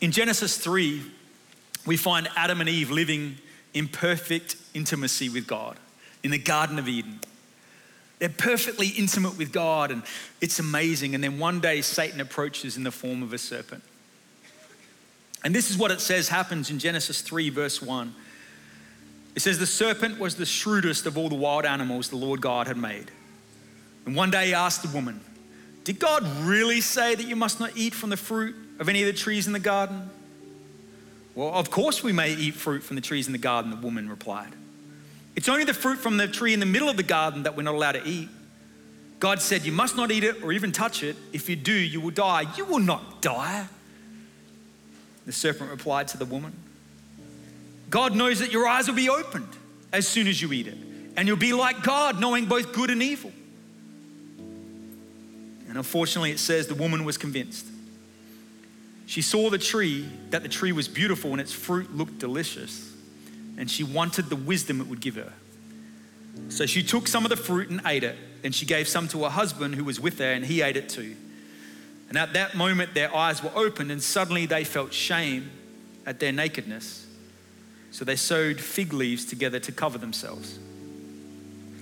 In 0.00 0.12
Genesis 0.12 0.56
3, 0.56 1.02
we 1.84 1.96
find 1.96 2.28
Adam 2.36 2.60
and 2.60 2.68
Eve 2.70 2.90
living 2.90 3.38
in 3.74 3.88
perfect 3.88 4.56
intimacy 4.72 5.28
with 5.28 5.46
God 5.46 5.76
in 6.22 6.30
the 6.30 6.38
Garden 6.38 6.78
of 6.78 6.88
Eden. 6.88 7.18
They're 8.20 8.28
perfectly 8.28 8.88
intimate 8.88 9.36
with 9.36 9.52
God, 9.52 9.90
and 9.90 10.02
it's 10.40 10.58
amazing. 10.58 11.14
And 11.14 11.24
then 11.24 11.38
one 11.38 11.60
day, 11.60 11.80
Satan 11.80 12.20
approaches 12.20 12.76
in 12.76 12.84
the 12.84 12.90
form 12.90 13.22
of 13.22 13.32
a 13.32 13.38
serpent. 13.38 13.82
And 15.44 15.54
this 15.54 15.70
is 15.70 15.78
what 15.78 15.90
it 15.90 16.00
says 16.00 16.28
happens 16.28 16.70
in 16.70 16.78
Genesis 16.78 17.20
3, 17.20 17.50
verse 17.50 17.80
1. 17.80 18.14
It 19.36 19.40
says, 19.40 19.58
The 19.58 19.66
serpent 19.66 20.18
was 20.18 20.34
the 20.34 20.46
shrewdest 20.46 21.06
of 21.06 21.16
all 21.16 21.28
the 21.28 21.34
wild 21.36 21.64
animals 21.64 22.08
the 22.08 22.16
Lord 22.16 22.40
God 22.40 22.66
had 22.66 22.76
made. 22.76 23.10
And 24.04 24.16
one 24.16 24.30
day 24.30 24.46
he 24.46 24.54
asked 24.54 24.82
the 24.82 24.88
woman, 24.88 25.20
Did 25.84 25.98
God 25.98 26.26
really 26.42 26.80
say 26.80 27.14
that 27.14 27.26
you 27.26 27.36
must 27.36 27.60
not 27.60 27.76
eat 27.76 27.94
from 27.94 28.10
the 28.10 28.16
fruit 28.16 28.56
of 28.80 28.88
any 28.88 29.02
of 29.02 29.06
the 29.06 29.12
trees 29.12 29.46
in 29.46 29.52
the 29.52 29.60
garden? 29.60 30.10
Well, 31.34 31.54
of 31.54 31.70
course 31.70 32.02
we 32.02 32.12
may 32.12 32.34
eat 32.34 32.54
fruit 32.54 32.82
from 32.82 32.96
the 32.96 33.02
trees 33.02 33.28
in 33.28 33.32
the 33.32 33.38
garden, 33.38 33.70
the 33.70 33.76
woman 33.76 34.08
replied. 34.08 34.52
It's 35.36 35.48
only 35.48 35.62
the 35.62 35.74
fruit 35.74 35.98
from 35.98 36.16
the 36.16 36.26
tree 36.26 36.52
in 36.52 36.58
the 36.58 36.66
middle 36.66 36.88
of 36.88 36.96
the 36.96 37.04
garden 37.04 37.44
that 37.44 37.56
we're 37.56 37.62
not 37.62 37.76
allowed 37.76 37.92
to 37.92 38.04
eat. 38.04 38.28
God 39.20 39.40
said, 39.40 39.64
You 39.64 39.70
must 39.70 39.96
not 39.96 40.10
eat 40.10 40.24
it 40.24 40.42
or 40.42 40.52
even 40.52 40.72
touch 40.72 41.04
it. 41.04 41.14
If 41.32 41.48
you 41.48 41.54
do, 41.54 41.72
you 41.72 42.00
will 42.00 42.10
die. 42.10 42.46
You 42.56 42.64
will 42.64 42.80
not 42.80 43.22
die. 43.22 43.68
The 45.28 45.34
serpent 45.34 45.70
replied 45.70 46.08
to 46.08 46.16
the 46.16 46.24
woman, 46.24 46.54
God 47.90 48.16
knows 48.16 48.38
that 48.38 48.50
your 48.50 48.66
eyes 48.66 48.88
will 48.88 48.94
be 48.94 49.10
opened 49.10 49.50
as 49.92 50.08
soon 50.08 50.26
as 50.26 50.40
you 50.40 50.50
eat 50.54 50.66
it, 50.66 50.78
and 51.18 51.28
you'll 51.28 51.36
be 51.36 51.52
like 51.52 51.82
God, 51.82 52.18
knowing 52.18 52.46
both 52.46 52.72
good 52.72 52.88
and 52.88 53.02
evil. 53.02 53.30
And 55.68 55.76
unfortunately, 55.76 56.30
it 56.30 56.38
says 56.38 56.66
the 56.66 56.74
woman 56.74 57.04
was 57.04 57.18
convinced. 57.18 57.66
She 59.04 59.20
saw 59.20 59.50
the 59.50 59.58
tree, 59.58 60.08
that 60.30 60.42
the 60.42 60.48
tree 60.48 60.72
was 60.72 60.88
beautiful 60.88 61.32
and 61.32 61.42
its 61.42 61.52
fruit 61.52 61.94
looked 61.94 62.18
delicious, 62.18 62.90
and 63.58 63.70
she 63.70 63.84
wanted 63.84 64.30
the 64.30 64.36
wisdom 64.36 64.80
it 64.80 64.86
would 64.86 65.00
give 65.00 65.16
her. 65.16 65.34
So 66.48 66.64
she 66.64 66.82
took 66.82 67.06
some 67.06 67.26
of 67.26 67.28
the 67.28 67.36
fruit 67.36 67.68
and 67.68 67.82
ate 67.84 68.02
it, 68.02 68.16
and 68.42 68.54
she 68.54 68.64
gave 68.64 68.88
some 68.88 69.08
to 69.08 69.24
her 69.24 69.30
husband 69.30 69.74
who 69.74 69.84
was 69.84 70.00
with 70.00 70.20
her, 70.20 70.32
and 70.32 70.46
he 70.46 70.62
ate 70.62 70.78
it 70.78 70.88
too. 70.88 71.16
And 72.08 72.16
at 72.16 72.32
that 72.32 72.54
moment, 72.54 72.94
their 72.94 73.14
eyes 73.14 73.42
were 73.42 73.52
opened, 73.54 73.90
and 73.92 74.02
suddenly 74.02 74.46
they 74.46 74.64
felt 74.64 74.92
shame 74.92 75.50
at 76.06 76.20
their 76.20 76.32
nakedness. 76.32 77.06
So 77.90 78.04
they 78.04 78.16
sewed 78.16 78.60
fig 78.60 78.92
leaves 78.92 79.24
together 79.24 79.60
to 79.60 79.72
cover 79.72 79.98
themselves. 79.98 80.58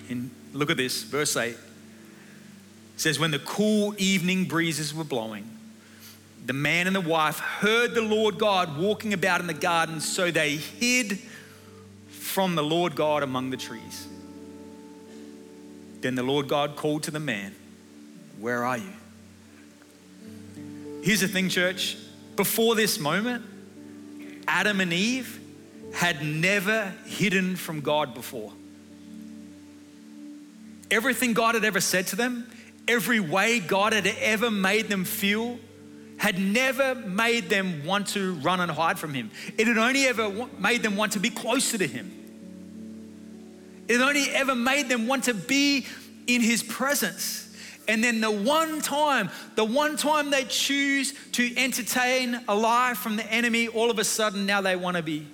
And 0.09 0.31
look 0.53 0.71
at 0.71 0.77
this, 0.77 1.03
verse 1.05 1.37
8. 1.37 1.51
It 1.51 1.59
says, 2.97 3.19
When 3.19 3.31
the 3.31 3.39
cool 3.41 3.95
evening 3.99 4.47
breezes 4.47 4.95
were 4.95 5.05
blowing, 5.05 5.49
the 6.45 6.53
man 6.53 6.87
and 6.87 6.95
the 6.95 7.01
wife 7.01 7.39
heard 7.39 7.95
the 7.95 8.03
Lord 8.03 8.39
God 8.39 8.79
walking 8.79 9.13
about 9.13 9.41
in 9.41 9.47
the 9.47 9.55
garden, 9.55 10.01
so 10.01 10.31
they 10.31 10.57
hid 10.57 11.19
from 12.09 12.55
the 12.55 12.63
Lord 12.63 12.95
God 12.95 13.23
among 13.23 13.51
the 13.51 13.57
trees. 13.57 14.07
Then 16.01 16.15
the 16.15 16.23
Lord 16.23 16.49
God 16.49 16.77
called 16.77 17.03
to 17.05 17.11
the 17.11 17.21
man, 17.21 17.55
Where 18.39 18.65
are 18.65 18.79
you? 18.79 18.93
Here's 21.07 21.21
the 21.21 21.29
thing, 21.29 21.49
church. 21.49 21.97
Before 22.35 22.75
this 22.75 22.99
moment, 22.99 23.45
Adam 24.49 24.81
and 24.81 24.93
Eve 24.93 25.39
had 25.95 26.21
never 26.25 26.93
hidden 27.05 27.55
from 27.55 27.81
God 27.81 28.13
before. 28.13 28.53
Everything 30.91 31.33
God 31.33 31.55
had 31.55 31.65
ever 31.65 31.81
said 31.81 32.09
to 32.09 32.17
them, 32.17 32.51
every 32.89 33.21
way 33.21 33.61
God 33.61 33.93
had 33.93 34.09
ever 34.19 34.51
made 34.51 34.89
them 34.89 35.05
feel, 35.05 35.61
had 36.17 36.41
never 36.41 36.97
made 36.97 37.49
them 37.51 37.87
want 37.87 38.09
to 38.09 38.35
run 38.41 38.59
and 38.59 38.73
hide 38.73 38.99
from 38.99 39.15
Him. 39.15 39.31
It 39.57 39.69
had 39.69 39.79
only 39.79 40.07
ever 40.07 40.49
made 40.59 40.83
them 40.83 40.97
want 40.97 41.13
to 41.13 41.21
be 41.21 41.31
closer 41.31 41.79
to 41.79 41.87
Him. 41.87 42.11
It 43.87 44.01
only 44.01 44.29
ever 44.31 44.57
made 44.57 44.89
them 44.89 45.07
want 45.07 45.23
to 45.25 45.35
be 45.35 45.87
in 46.27 46.41
his 46.41 46.63
presence. 46.63 47.46
And 47.89 48.03
then 48.03 48.21
the 48.21 48.31
one 48.31 48.81
time, 48.81 49.31
the 49.55 49.65
one 49.65 49.97
time 49.97 50.31
they 50.31 50.45
choose 50.45 51.15
to 51.33 51.57
entertain 51.57 52.41
a 52.49 52.55
lie 52.55 52.95
from 52.95 53.17
the 53.17 53.33
enemy, 53.33 53.69
all 53.69 53.91
of 53.91 53.99
a 53.99 54.05
sudden 54.05 54.45
now 54.45 54.61
they 54.61 54.77
want 54.77 54.97
to 54.97 55.03
be 55.03 55.27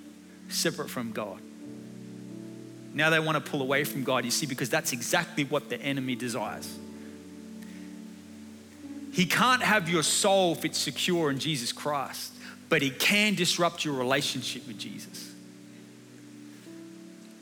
separate 0.49 0.89
from 0.89 1.11
God. 1.11 1.39
Now 2.93 3.09
they 3.09 3.19
want 3.19 3.43
to 3.43 3.51
pull 3.51 3.61
away 3.61 3.83
from 3.83 4.03
God, 4.03 4.23
you 4.23 4.31
see, 4.31 4.45
because 4.45 4.69
that's 4.69 4.93
exactly 4.93 5.45
what 5.45 5.69
the 5.69 5.81
enemy 5.81 6.15
desires. 6.15 6.77
He 9.13 9.25
can't 9.25 9.63
have 9.63 9.89
your 9.89 10.03
soul 10.03 10.53
if 10.53 10.65
it's 10.65 10.77
secure 10.77 11.31
in 11.31 11.39
Jesus 11.39 11.71
Christ, 11.71 12.33
but 12.69 12.81
he 12.81 12.91
can 12.91 13.33
disrupt 13.33 13.83
your 13.83 13.95
relationship 13.95 14.67
with 14.67 14.77
Jesus. 14.77 15.32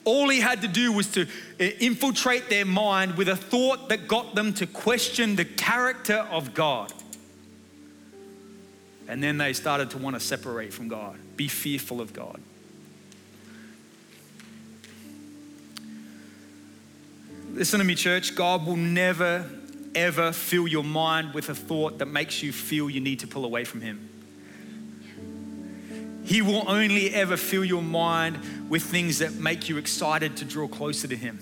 All 0.03 0.29
he 0.29 0.39
had 0.39 0.61
to 0.63 0.67
do 0.67 0.91
was 0.91 1.07
to 1.11 1.23
uh, 1.23 1.63
infiltrate 1.79 2.49
their 2.49 2.65
mind 2.65 3.17
with 3.17 3.29
a 3.29 3.35
thought 3.35 3.89
that 3.89 4.07
got 4.07 4.33
them 4.33 4.53
to 4.55 4.65
question 4.65 5.35
the 5.35 5.45
character 5.45 6.27
of 6.31 6.53
God. 6.53 6.91
And 9.07 9.21
then 9.21 9.37
they 9.37 9.53
started 9.53 9.91
to 9.91 9.97
want 9.97 10.15
to 10.15 10.19
separate 10.19 10.73
from 10.73 10.87
God, 10.87 11.19
be 11.35 11.47
fearful 11.47 12.01
of 12.01 12.13
God. 12.13 12.39
Listen 17.53 17.79
to 17.79 17.85
me, 17.85 17.95
church. 17.95 18.33
God 18.33 18.65
will 18.65 18.77
never, 18.77 19.45
ever 19.93 20.31
fill 20.31 20.67
your 20.67 20.85
mind 20.85 21.33
with 21.33 21.49
a 21.49 21.55
thought 21.55 21.97
that 21.97 22.05
makes 22.05 22.41
you 22.41 22.53
feel 22.53 22.89
you 22.89 23.01
need 23.01 23.19
to 23.19 23.27
pull 23.27 23.43
away 23.43 23.65
from 23.65 23.81
Him. 23.81 24.10
He 26.31 26.41
will 26.41 26.63
only 26.65 27.13
ever 27.13 27.35
fill 27.35 27.65
your 27.65 27.81
mind 27.81 28.39
with 28.69 28.83
things 28.83 29.19
that 29.19 29.33
make 29.33 29.67
you 29.67 29.75
excited 29.75 30.37
to 30.37 30.45
draw 30.45 30.65
closer 30.65 31.05
to 31.09 31.17
Him. 31.17 31.37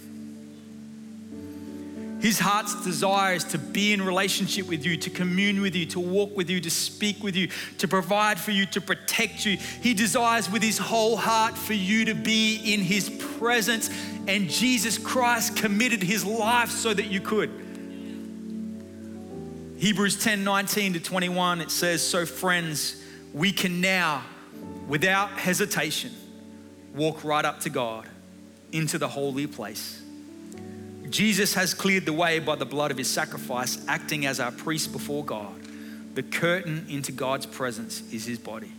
His 2.20 2.40
heart's 2.40 2.84
desire 2.84 3.36
is 3.36 3.44
to 3.44 3.60
be 3.60 3.94
in 3.94 4.02
relationship 4.02 4.68
with 4.68 4.84
you, 4.84 4.98
to 4.98 5.12
commune 5.12 5.62
with 5.62 5.76
you, 5.76 5.86
to 5.86 6.00
walk 6.00 6.36
with 6.36 6.50
you, 6.50 6.60
to 6.62 6.72
speak 6.72 7.22
with 7.24 7.36
you, 7.36 7.50
to 7.78 7.88
provide 7.88 8.40
for 8.40 8.50
you, 8.50 8.66
to 8.66 8.82
protect 8.82 9.46
you. 9.46 9.58
He 9.58 9.94
desires 9.94 10.50
with 10.50 10.64
his 10.64 10.80
whole 10.80 11.18
heart 11.18 11.56
for 11.56 11.74
you 11.74 12.06
to 12.06 12.16
be 12.16 12.74
in 12.74 12.80
his 12.80 13.12
presence. 13.38 13.92
And 14.28 14.50
Jesus 14.50 14.98
Christ 14.98 15.56
committed 15.56 16.02
his 16.02 16.26
life 16.26 16.72
so 16.72 16.96
that 16.96 17.12
you 17.12 17.22
could. 17.22 17.52
Hebrews 19.78 20.18
10 20.18 20.44
19 20.44 20.94
to 20.94 21.00
21, 21.00 21.62
it 21.62 21.70
says, 21.70 22.02
So, 22.04 22.26
friends, 22.26 23.00
we 23.36 23.52
can 23.52 23.82
now, 23.82 24.24
without 24.90 25.30
hesitation, 25.30 26.12
walk 26.94 27.24
right 27.24 27.46
up 27.46 27.62
to 27.62 27.70
God 27.70 28.06
into 28.74 28.98
the 28.98 29.08
holy 29.08 29.48
place. 29.48 30.02
Jesus 31.10 31.54
has 31.54 31.74
cleared 31.74 32.06
the 32.06 32.14
way 32.14 32.40
by 32.40 32.56
the 32.56 32.66
blood 32.66 32.92
of 32.92 32.98
his 32.98 33.10
sacrifice, 33.10 33.84
acting 33.88 34.26
as 34.26 34.40
our 34.40 34.52
priest 34.52 34.92
before 34.92 35.24
God. 35.24 35.56
The 36.16 36.24
curtain 36.24 36.86
into 36.90 37.12
God's 37.12 37.46
presence 37.46 38.02
is 38.12 38.26
his 38.26 38.38
body. 38.38 38.72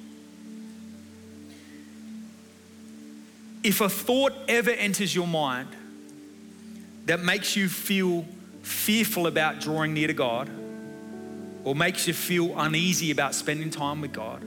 If 3.63 3.81
a 3.81 3.89
thought 3.89 4.33
ever 4.49 4.71
enters 4.71 5.15
your 5.15 5.27
mind 5.27 5.69
that 7.07 7.21
makes 7.21 7.57
you 7.57 7.69
feel 7.69 8.25
fearful 8.63 9.27
about 9.27 9.61
drawing 9.61 9.95
near 9.95 10.09
to 10.09 10.13
God, 10.13 10.49
or 11.63 11.75
makes 11.75 12.07
you 12.07 12.15
feel 12.15 12.59
uneasy 12.59 13.11
about 13.11 13.35
spending 13.35 13.71
time 13.71 14.01
with 14.01 14.13
God, 14.13 14.43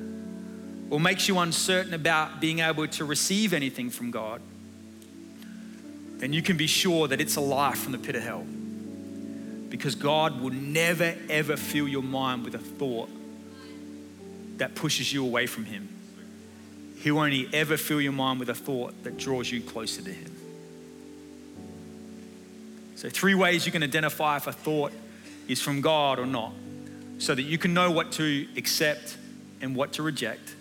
or 0.93 0.99
makes 0.99 1.27
you 1.27 1.39
uncertain 1.39 1.95
about 1.95 2.39
being 2.39 2.59
able 2.59 2.87
to 2.87 3.03
receive 3.03 3.51
anything 3.51 3.89
from 3.89 4.11
God, 4.11 4.39
then 6.17 6.31
you 6.31 6.43
can 6.43 6.55
be 6.55 6.67
sure 6.67 7.07
that 7.07 7.19
it's 7.19 7.35
a 7.35 7.41
lie 7.41 7.73
from 7.73 7.93
the 7.93 7.97
pit 7.97 8.15
of 8.15 8.21
hell. 8.21 8.45
Because 9.69 9.95
God 9.95 10.39
will 10.39 10.53
never, 10.53 11.15
ever 11.31 11.57
fill 11.57 11.87
your 11.87 12.03
mind 12.03 12.45
with 12.45 12.53
a 12.53 12.59
thought 12.59 13.09
that 14.57 14.75
pushes 14.75 15.11
you 15.11 15.25
away 15.25 15.47
from 15.47 15.65
Him. 15.65 15.89
He'll 16.99 17.17
only 17.17 17.49
ever 17.51 17.75
fill 17.75 17.99
your 17.99 18.11
mind 18.11 18.39
with 18.39 18.49
a 18.49 18.53
thought 18.53 18.93
that 19.03 19.17
draws 19.17 19.51
you 19.51 19.61
closer 19.61 20.03
to 20.03 20.11
Him. 20.11 20.31
So, 22.97 23.09
three 23.09 23.33
ways 23.33 23.65
you 23.65 23.71
can 23.71 23.81
identify 23.81 24.37
if 24.37 24.45
a 24.45 24.51
thought 24.51 24.93
is 25.47 25.59
from 25.59 25.81
God 25.81 26.19
or 26.19 26.27
not, 26.27 26.53
so 27.17 27.33
that 27.33 27.41
you 27.41 27.57
can 27.57 27.73
know 27.73 27.89
what 27.89 28.11
to 28.11 28.47
accept 28.55 29.17
and 29.59 29.75
what 29.75 29.93
to 29.93 30.03
reject. 30.03 30.53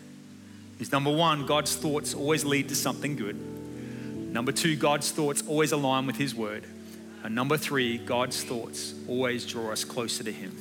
Is 0.83 0.91
number 0.91 1.13
one, 1.13 1.47
God's 1.47 1.77
thoughts 1.77 2.13
always 2.13 2.45
lead 2.45 2.69
to 2.71 2.75
something 2.75 3.15
good. 3.15 3.37
Number 4.33 4.51
two, 4.51 4.75
God's 4.75 5.13
thoughts 5.13 5.45
always 5.47 5.71
align 5.71 6.07
with 6.07 6.17
His 6.17 6.35
word. 6.35 6.65
And 7.23 7.37
number 7.37 7.57
three, 7.57 7.99
God's 7.99 8.43
thoughts 8.43 8.93
always 9.07 9.47
draw 9.47 9.71
us 9.71 9.85
closer 9.85 10.25
to 10.25 10.33
Him. 10.33 10.57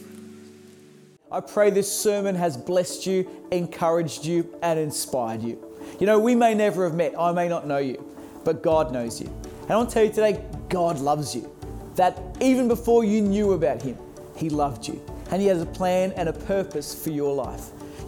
I 1.31 1.39
pray 1.39 1.71
this 1.71 1.91
sermon 1.91 2.35
has 2.35 2.55
blessed 2.55 3.07
you, 3.07 3.27
encouraged 3.51 4.23
you, 4.23 4.47
and 4.61 4.77
inspired 4.77 5.41
you. 5.41 5.57
You 5.99 6.05
know, 6.05 6.19
we 6.19 6.35
may 6.35 6.53
never 6.53 6.83
have 6.83 6.93
met, 6.93 7.19
I 7.19 7.31
may 7.31 7.49
not 7.49 7.65
know 7.65 7.79
you, 7.79 8.05
but 8.43 8.61
God 8.61 8.93
knows 8.93 9.19
you. 9.19 9.27
And 9.63 9.71
I'll 9.71 9.87
tell 9.87 10.03
you 10.03 10.11
today, 10.11 10.45
God 10.69 10.99
loves 10.99 11.35
you. 11.35 11.51
That 11.95 12.21
even 12.39 12.67
before 12.67 13.03
you 13.03 13.21
knew 13.21 13.53
about 13.53 13.81
Him, 13.81 13.97
He 14.35 14.51
loved 14.51 14.87
you. 14.87 15.01
And 15.31 15.41
He 15.41 15.47
has 15.47 15.63
a 15.63 15.65
plan 15.65 16.11
and 16.11 16.29
a 16.29 16.33
purpose 16.33 16.93
for 16.93 17.09
your 17.09 17.33
life. 17.33 17.71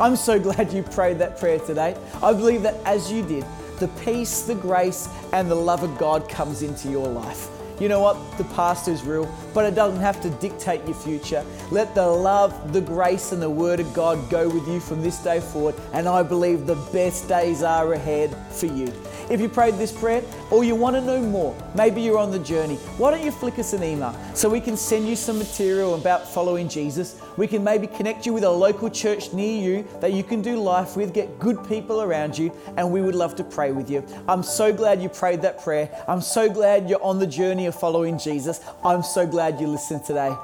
I'm 0.00 0.16
so 0.16 0.40
glad 0.40 0.72
you 0.72 0.82
prayed 0.82 1.20
that 1.20 1.38
prayer 1.38 1.60
today. 1.60 1.96
I 2.20 2.32
believe 2.32 2.62
that 2.62 2.74
as 2.84 3.12
you 3.12 3.24
did, 3.24 3.44
the 3.78 3.86
peace, 4.04 4.42
the 4.42 4.56
grace, 4.56 5.08
and 5.32 5.48
the 5.48 5.54
love 5.54 5.84
of 5.84 5.96
God 5.98 6.28
comes 6.28 6.62
into 6.62 6.90
your 6.90 7.06
life. 7.06 7.48
you 7.78 7.88
know 7.88 8.00
what? 8.00 8.16
The 8.36 8.44
past 8.56 8.88
is 8.88 9.04
real, 9.04 9.32
but 9.52 9.64
it 9.64 9.76
doesn't 9.76 10.00
have 10.00 10.20
to 10.22 10.30
dictate 10.30 10.84
your 10.84 10.94
future. 10.94 11.44
Let 11.70 11.94
the 11.94 12.06
love, 12.06 12.72
the 12.72 12.80
grace, 12.80 13.30
and 13.30 13.40
the 13.40 13.50
Word 13.50 13.78
of 13.78 13.92
God 13.94 14.30
go 14.30 14.48
with 14.48 14.66
you 14.66 14.80
from 14.80 15.00
this 15.00 15.18
day 15.18 15.38
forward, 15.40 15.76
and 15.92 16.08
I 16.08 16.24
believe 16.24 16.66
the 16.66 16.76
best 16.92 17.28
days 17.28 17.62
are 17.62 17.92
ahead 17.92 18.36
for 18.50 18.66
you. 18.66 18.92
If 19.30 19.40
you 19.40 19.48
prayed 19.48 19.74
this 19.74 19.92
prayer 19.92 20.22
or 20.50 20.64
you 20.64 20.74
want 20.74 20.96
to 20.96 21.00
know 21.00 21.20
more, 21.20 21.56
maybe 21.74 22.02
you're 22.02 22.18
on 22.18 22.30
the 22.30 22.38
journey, 22.40 22.76
why 22.98 23.10
don't 23.10 23.24
you 23.24 23.30
flick 23.30 23.58
us 23.58 23.72
an 23.72 23.82
email 23.82 24.14
so 24.34 24.48
we 24.48 24.60
can 24.60 24.76
send 24.76 25.08
you 25.08 25.16
some 25.16 25.38
material 25.38 25.94
about 25.94 26.28
following 26.28 26.68
Jesus? 26.68 27.20
We 27.36 27.46
can 27.46 27.64
maybe 27.64 27.86
connect 27.86 28.26
you 28.26 28.32
with 28.32 28.44
a 28.44 28.50
local 28.50 28.90
church 28.90 29.32
near 29.32 29.60
you 29.60 29.88
that 30.00 30.12
you 30.12 30.22
can 30.22 30.42
do 30.42 30.56
life 30.56 30.96
with, 30.96 31.12
get 31.12 31.38
good 31.38 31.66
people 31.68 32.02
around 32.02 32.36
you, 32.38 32.52
and 32.76 32.90
we 32.90 33.00
would 33.00 33.14
love 33.14 33.34
to 33.36 33.44
pray 33.44 33.72
with 33.72 33.90
you. 33.90 34.04
I'm 34.28 34.42
so 34.42 34.72
glad 34.72 35.02
you 35.02 35.08
prayed 35.08 35.42
that 35.42 35.62
prayer. 35.62 35.90
I'm 36.06 36.20
so 36.20 36.48
glad 36.48 36.88
you're 36.88 37.02
on 37.02 37.18
the 37.18 37.26
journey 37.26 37.66
of 37.66 37.74
following 37.74 38.18
Jesus. 38.18 38.60
I'm 38.84 39.02
so 39.02 39.26
glad 39.26 39.60
you 39.60 39.66
listened 39.66 40.04
today. 40.04 40.34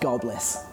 God 0.00 0.22
bless. 0.22 0.69